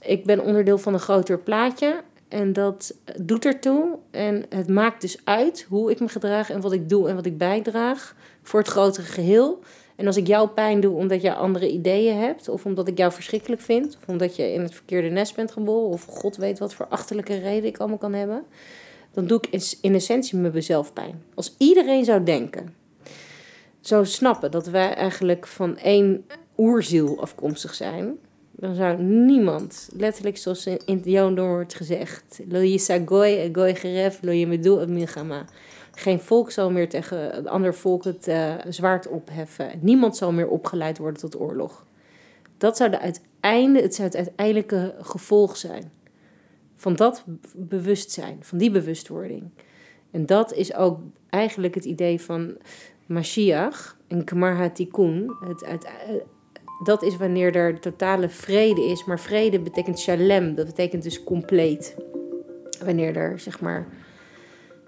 ik 0.00 0.24
ben 0.24 0.44
onderdeel 0.44 0.78
van 0.78 0.92
een 0.92 1.00
groter 1.00 1.38
plaatje. 1.38 2.02
En 2.30 2.52
dat 2.52 2.94
doet 3.20 3.44
ertoe. 3.44 3.98
En 4.10 4.44
het 4.48 4.68
maakt 4.68 5.00
dus 5.00 5.20
uit 5.24 5.66
hoe 5.68 5.90
ik 5.90 6.00
me 6.00 6.08
gedraag 6.08 6.50
en 6.50 6.60
wat 6.60 6.72
ik 6.72 6.88
doe 6.88 7.08
en 7.08 7.14
wat 7.14 7.26
ik 7.26 7.38
bijdraag 7.38 8.16
voor 8.42 8.60
het 8.60 8.68
grotere 8.68 9.06
geheel. 9.06 9.58
En 9.96 10.06
als 10.06 10.16
ik 10.16 10.26
jou 10.26 10.48
pijn 10.48 10.80
doe 10.80 10.94
omdat 10.94 11.22
jij 11.22 11.34
andere 11.34 11.70
ideeën 11.70 12.16
hebt, 12.16 12.48
of 12.48 12.64
omdat 12.64 12.88
ik 12.88 12.98
jou 12.98 13.12
verschrikkelijk 13.12 13.60
vind, 13.60 13.96
of 14.02 14.08
omdat 14.08 14.36
je 14.36 14.52
in 14.52 14.60
het 14.60 14.74
verkeerde 14.74 15.08
nest 15.08 15.36
bent 15.36 15.52
geboren, 15.52 15.88
of 15.88 16.04
god 16.04 16.36
weet 16.36 16.58
wat 16.58 16.74
voor 16.74 16.86
achterlijke 16.86 17.38
reden 17.38 17.68
ik 17.68 17.78
allemaal 17.78 17.98
kan 17.98 18.12
hebben, 18.12 18.44
dan 19.12 19.26
doe 19.26 19.40
ik 19.40 19.76
in 19.80 19.94
essentie 19.94 20.38
mezelf 20.38 20.92
pijn. 20.92 21.22
Als 21.34 21.54
iedereen 21.58 22.04
zou 22.04 22.24
denken, 22.24 22.74
zou 23.80 24.06
snappen 24.06 24.50
dat 24.50 24.66
wij 24.66 24.94
eigenlijk 24.94 25.46
van 25.46 25.78
één 25.78 26.26
oerziel 26.56 27.20
afkomstig 27.20 27.74
zijn, 27.74 28.18
dan 28.60 28.74
zou 28.74 29.02
niemand, 29.02 29.88
letterlijk 29.96 30.36
zoals 30.36 30.66
in 30.66 30.80
het 30.96 31.04
Jodendom 31.04 31.48
wordt 31.48 31.74
gezegd, 31.74 32.40
lo 32.48 32.78
goy 33.04 33.74
geref, 33.74 34.22
lo 34.22 34.32
yemedu 34.32 34.86
milchama. 34.86 35.44
Geen 35.90 36.20
volk 36.20 36.50
zal 36.50 36.70
meer 36.70 36.88
tegen 36.88 37.36
een 37.36 37.48
ander 37.48 37.74
volk 37.74 38.04
het 38.04 38.28
uh, 38.28 38.54
zwaard 38.68 39.08
opheffen. 39.08 39.70
Niemand 39.80 40.16
zal 40.16 40.32
meer 40.32 40.48
opgeleid 40.48 40.98
worden 40.98 41.20
tot 41.20 41.40
oorlog. 41.40 41.86
Dat 42.58 42.76
zou, 42.76 42.90
de 42.90 42.98
uiteinde, 43.00 43.80
het 43.82 43.94
zou 43.94 44.08
het 44.08 44.16
uiteindelijke 44.16 44.94
gevolg 45.00 45.56
zijn. 45.56 45.92
Van 46.74 46.96
dat 46.96 47.24
bewustzijn, 47.54 48.38
van 48.40 48.58
die 48.58 48.70
bewustwording. 48.70 49.50
En 50.10 50.26
dat 50.26 50.52
is 50.52 50.74
ook 50.74 51.00
eigenlijk 51.28 51.74
het 51.74 51.84
idee 51.84 52.20
van 52.20 52.56
Mashiach 53.06 53.96
en 54.08 54.24
Kamar 54.24 54.56
HaTikun. 54.56 55.36
Het, 55.44 55.66
het, 55.66 55.88
dat 56.82 57.02
is 57.02 57.16
wanneer 57.16 57.56
er 57.56 57.80
totale 57.80 58.28
vrede 58.28 58.84
is. 58.84 59.04
Maar 59.04 59.20
vrede 59.20 59.60
betekent 59.60 59.98
shalem, 59.98 60.54
dat 60.54 60.66
betekent 60.66 61.02
dus 61.02 61.24
compleet. 61.24 61.96
Wanneer 62.84 63.16
er, 63.16 63.38
zeg 63.38 63.60
maar, 63.60 63.86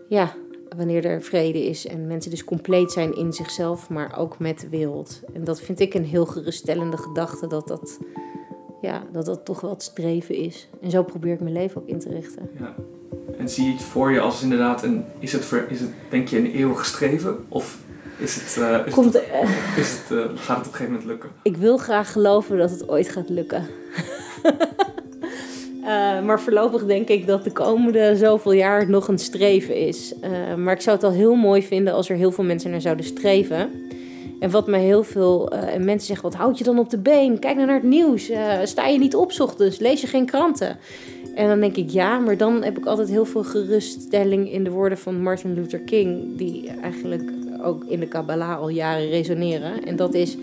ja, 0.08 0.34
wanneer 0.76 1.04
er 1.04 1.22
vrede 1.22 1.64
is 1.66 1.86
en 1.86 2.06
mensen 2.06 2.30
dus 2.30 2.44
compleet 2.44 2.92
zijn 2.92 3.16
in 3.16 3.32
zichzelf, 3.32 3.88
maar 3.88 4.18
ook 4.18 4.38
met 4.38 4.60
de 4.60 4.68
wereld. 4.68 5.20
En 5.34 5.44
dat 5.44 5.60
vind 5.60 5.80
ik 5.80 5.94
een 5.94 6.04
heel 6.04 6.26
geruststellende 6.26 6.96
gedachte, 6.96 7.46
dat 7.46 7.68
dat, 7.68 7.98
ja, 8.80 9.02
dat, 9.12 9.24
dat 9.24 9.44
toch 9.44 9.60
wel 9.60 9.70
het 9.70 9.82
streven 9.82 10.34
is. 10.34 10.68
En 10.80 10.90
zo 10.90 11.02
probeer 11.02 11.32
ik 11.32 11.40
mijn 11.40 11.54
leven 11.54 11.80
ook 11.80 11.88
in 11.88 11.98
te 11.98 12.08
richten. 12.08 12.50
Ja. 12.58 12.74
En 13.38 13.48
zie 13.48 13.64
je 13.64 13.72
het 13.72 13.82
voor 13.82 14.12
je 14.12 14.20
als 14.20 14.42
inderdaad 14.42 14.82
een, 14.82 15.04
is 15.18 15.32
het, 15.32 15.52
is 15.68 15.80
het 15.80 15.90
denk 16.08 16.28
je 16.28 16.38
een 16.38 16.52
eeuwig 16.52 16.84
streven? 16.84 17.44
Of 17.48 17.81
is 18.22 18.34
het, 18.34 18.56
uh, 18.58 18.86
is 18.86 18.92
Komt, 18.92 19.12
het, 19.12 19.22
is 19.76 19.90
het, 19.90 20.10
uh, 20.10 20.18
gaat 20.34 20.56
het 20.56 20.66
op 20.66 20.72
een 20.72 20.78
gegeven 20.78 20.84
moment 20.84 21.04
lukken? 21.04 21.30
Ik 21.42 21.56
wil 21.56 21.76
graag 21.76 22.12
geloven 22.12 22.58
dat 22.58 22.70
het 22.70 22.88
ooit 22.88 23.08
gaat 23.08 23.28
lukken. 23.28 23.66
Uh, 25.80 26.20
maar 26.26 26.40
voorlopig 26.40 26.84
denk 26.84 27.08
ik 27.08 27.26
dat 27.26 27.44
de 27.44 27.52
komende 27.52 28.16
zoveel 28.16 28.52
jaar 28.52 28.90
nog 28.90 29.08
een 29.08 29.18
streven 29.18 29.76
is. 29.76 30.14
Maar 30.56 30.74
ik 30.74 30.80
zou 30.80 30.96
het 30.96 31.04
al 31.04 31.12
heel 31.12 31.34
mooi 31.34 31.62
vinden 31.62 31.94
als 31.94 32.08
er 32.08 32.16
heel 32.16 32.32
veel 32.32 32.44
mensen 32.44 32.70
naar 32.70 32.80
zouden 32.80 33.04
streven. 33.04 33.70
En 34.40 34.50
wat 34.50 34.66
mij 34.66 34.80
heel 34.80 35.04
veel 35.04 35.52
uh, 35.52 35.60
mensen 35.60 36.06
zeggen: 36.06 36.30
wat 36.30 36.38
houd 36.38 36.58
je 36.58 36.64
dan 36.64 36.78
op 36.78 36.90
de 36.90 36.98
been? 36.98 37.38
Kijk 37.38 37.54
nou 37.54 37.66
naar 37.66 37.76
het 37.76 37.84
nieuws. 37.84 38.30
sta 38.64 38.86
je 38.86 38.98
niet 38.98 39.16
op 39.16 39.32
ochtends? 39.38 39.78
Lees 39.78 40.00
je 40.00 40.06
geen 40.06 40.26
kranten? 40.26 40.78
En 41.34 41.48
dan 41.48 41.60
denk 41.60 41.76
ik 41.76 41.90
ja, 41.90 42.18
maar 42.18 42.36
dan 42.36 42.62
heb 42.62 42.78
ik 42.78 42.86
altijd 42.86 43.08
heel 43.08 43.24
veel 43.24 43.44
geruststelling 43.44 44.52
in 44.52 44.64
de 44.64 44.70
woorden 44.70 44.98
van 44.98 45.22
Martin 45.22 45.54
Luther 45.54 45.80
King, 45.80 46.36
die 46.36 46.70
eigenlijk 46.82 47.22
ook 47.62 47.84
in 47.84 48.00
de 48.00 48.08
Kabbalah 48.08 48.58
al 48.58 48.68
jaren 48.68 49.08
resoneren. 49.08 49.84
En 49.84 49.96
dat 49.96 50.14
is 50.14 50.36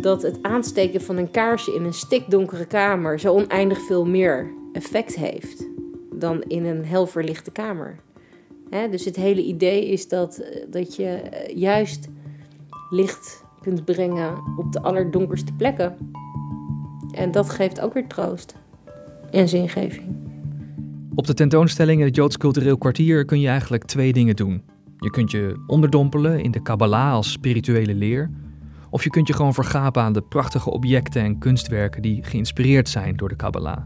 dat 0.00 0.22
het 0.22 0.38
aansteken 0.42 1.00
van 1.00 1.16
een 1.16 1.30
kaarsje 1.30 1.74
in 1.74 1.84
een 1.84 1.94
stikdonkere 1.94 2.66
kamer 2.66 3.20
zo 3.20 3.34
oneindig 3.34 3.80
veel 3.80 4.06
meer 4.06 4.50
effect 4.72 5.16
heeft 5.16 5.68
dan 6.14 6.42
in 6.42 6.64
een 6.64 6.84
helverlichte 6.84 7.50
kamer. 7.50 7.96
dus 8.90 9.04
het 9.04 9.16
hele 9.16 9.42
idee 9.42 9.88
is 9.88 10.08
dat, 10.08 10.42
dat 10.70 10.96
je 10.96 11.20
juist 11.54 12.08
licht 12.90 13.44
kunt 13.62 13.84
brengen 13.84 14.38
op 14.56 14.72
de 14.72 14.82
allerdonkerste 14.82 15.52
plekken. 15.52 15.96
En 17.10 17.30
dat 17.30 17.50
geeft 17.50 17.80
ook 17.80 17.94
weer 17.94 18.06
troost 18.06 18.54
en 19.30 19.48
zingeving. 19.48 20.16
Op 21.14 21.26
de 21.26 21.34
tentoonstelling 21.34 22.00
in 22.00 22.06
het 22.06 22.16
Joods 22.16 22.36
Cultureel 22.36 22.78
Kwartier 22.78 23.24
kun 23.24 23.40
je 23.40 23.48
eigenlijk 23.48 23.84
twee 23.84 24.12
dingen 24.12 24.36
doen. 24.36 24.62
Je 25.00 25.10
kunt 25.10 25.30
je 25.30 25.62
onderdompelen 25.66 26.40
in 26.42 26.50
de 26.50 26.62
Kabbalah 26.62 27.12
als 27.12 27.32
spirituele 27.32 27.94
leer, 27.94 28.30
of 28.90 29.04
je 29.04 29.10
kunt 29.10 29.26
je 29.26 29.34
gewoon 29.34 29.54
vergapen 29.54 30.02
aan 30.02 30.12
de 30.12 30.20
prachtige 30.20 30.70
objecten 30.70 31.22
en 31.22 31.38
kunstwerken 31.38 32.02
die 32.02 32.24
geïnspireerd 32.24 32.88
zijn 32.88 33.16
door 33.16 33.28
de 33.28 33.36
Kabbalah. 33.36 33.78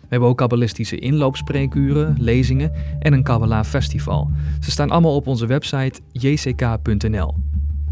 We 0.00 0.14
hebben 0.14 0.28
ook 0.28 0.36
kabbalistische 0.36 0.98
inloopspreekuren, 0.98 2.16
lezingen 2.18 2.72
en 2.98 3.12
een 3.12 3.22
Kabbalah 3.22 3.64
festival. 3.64 4.30
Ze 4.60 4.70
staan 4.70 4.90
allemaal 4.90 5.14
op 5.14 5.26
onze 5.26 5.46
website 5.46 6.00
jck.nl. 6.12 7.34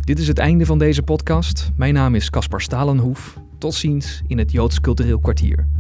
Dit 0.00 0.18
is 0.18 0.28
het 0.28 0.38
einde 0.38 0.66
van 0.66 0.78
deze 0.78 1.02
podcast. 1.02 1.70
Mijn 1.76 1.94
naam 1.94 2.14
is 2.14 2.30
Caspar 2.30 2.60
Stalenhoef. 2.60 3.38
Tot 3.58 3.74
ziens 3.74 4.22
in 4.26 4.38
het 4.38 4.52
Joods 4.52 4.80
Cultureel 4.80 5.18
Kwartier. 5.18 5.75